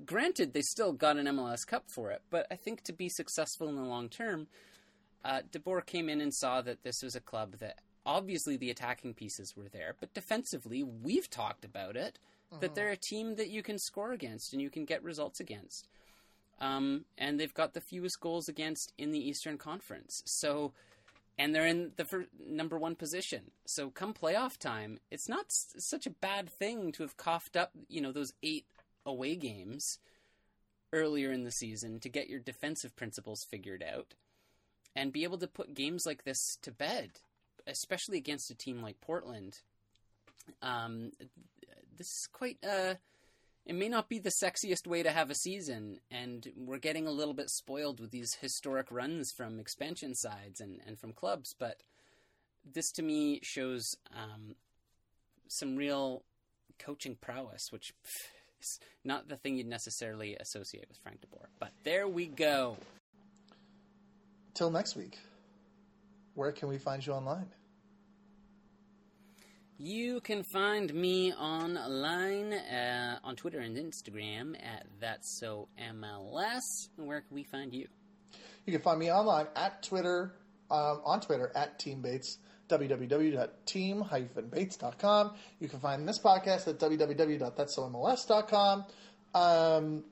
[0.04, 3.68] Granted, they still got an MLS Cup for it, but I think to be successful
[3.68, 4.48] in the long term,
[5.24, 9.14] uh, DeBoer came in and saw that this was a club that obviously the attacking
[9.14, 12.18] pieces were there, but defensively, we've talked about it,
[12.50, 12.60] uh-huh.
[12.60, 15.88] that they're a team that you can score against and you can get results against.
[16.60, 20.22] Um, and they've got the fewest goals against in the Eastern Conference.
[20.24, 20.72] So
[21.36, 23.50] and they're in the first, number one position.
[23.66, 27.72] So come playoff time, it's not s- such a bad thing to have coughed up,
[27.88, 28.66] you know, those eight
[29.04, 29.98] away games
[30.92, 34.14] earlier in the season to get your defensive principles figured out
[34.94, 37.10] and be able to put games like this to bed,
[37.66, 39.58] especially against a team like Portland.
[40.62, 41.12] Um,
[41.96, 42.94] this is quite uh,
[43.66, 47.10] it may not be the sexiest way to have a season, and we're getting a
[47.12, 51.78] little bit spoiled with these historic runs from expansion sides and, and from clubs, but
[52.72, 54.54] this to me shows um,
[55.48, 56.24] some real
[56.78, 58.28] coaching prowess, which pff,
[58.60, 61.46] is not the thing you'd necessarily associate with Frank DeBoer.
[61.58, 62.76] But there we go.
[64.52, 65.18] Till next week,
[66.34, 67.46] where can we find you online?
[69.76, 76.60] You can find me online uh, on Twitter and Instagram at That's So MLS.
[76.96, 77.88] Where can we find you?
[78.66, 80.36] You can find me online at Twitter,
[80.70, 85.34] um, on Twitter at Team Bates, www.team-bates.com.
[85.58, 88.84] You can find this podcast at www.that'somls.com.
[89.34, 90.04] Um,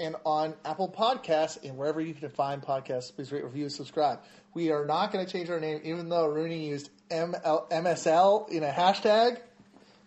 [0.00, 4.20] and on Apple Podcasts and wherever you can find podcasts, please rate, review, subscribe.
[4.54, 8.64] We are not going to change our name, even though Rooney used ML, MSL in
[8.64, 9.38] a hashtag,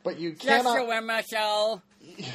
[0.03, 0.77] but you cannot.
[0.77, 1.81] MSL.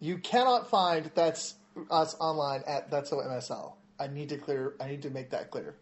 [0.00, 1.56] You cannot find that's
[1.90, 3.72] us online at that's so MSL.
[3.98, 4.74] I need to clear.
[4.80, 5.74] I need to make that clear.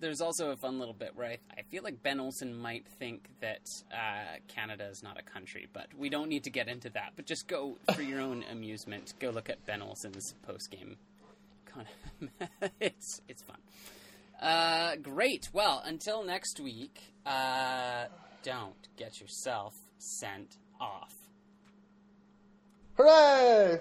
[0.00, 3.28] There's also a fun little bit where I, I feel like Ben Olsen might think
[3.40, 7.12] that uh, Canada is not a country, but we don't need to get into that.
[7.16, 9.14] But just go for your own amusement.
[9.18, 10.96] Go look at Ben Olsen's post game.
[12.80, 13.58] it's it's fun.
[14.40, 15.48] Uh, great.
[15.52, 18.06] Well, until next week, uh,
[18.42, 21.14] don't get yourself sent off.
[22.96, 23.80] Hooray!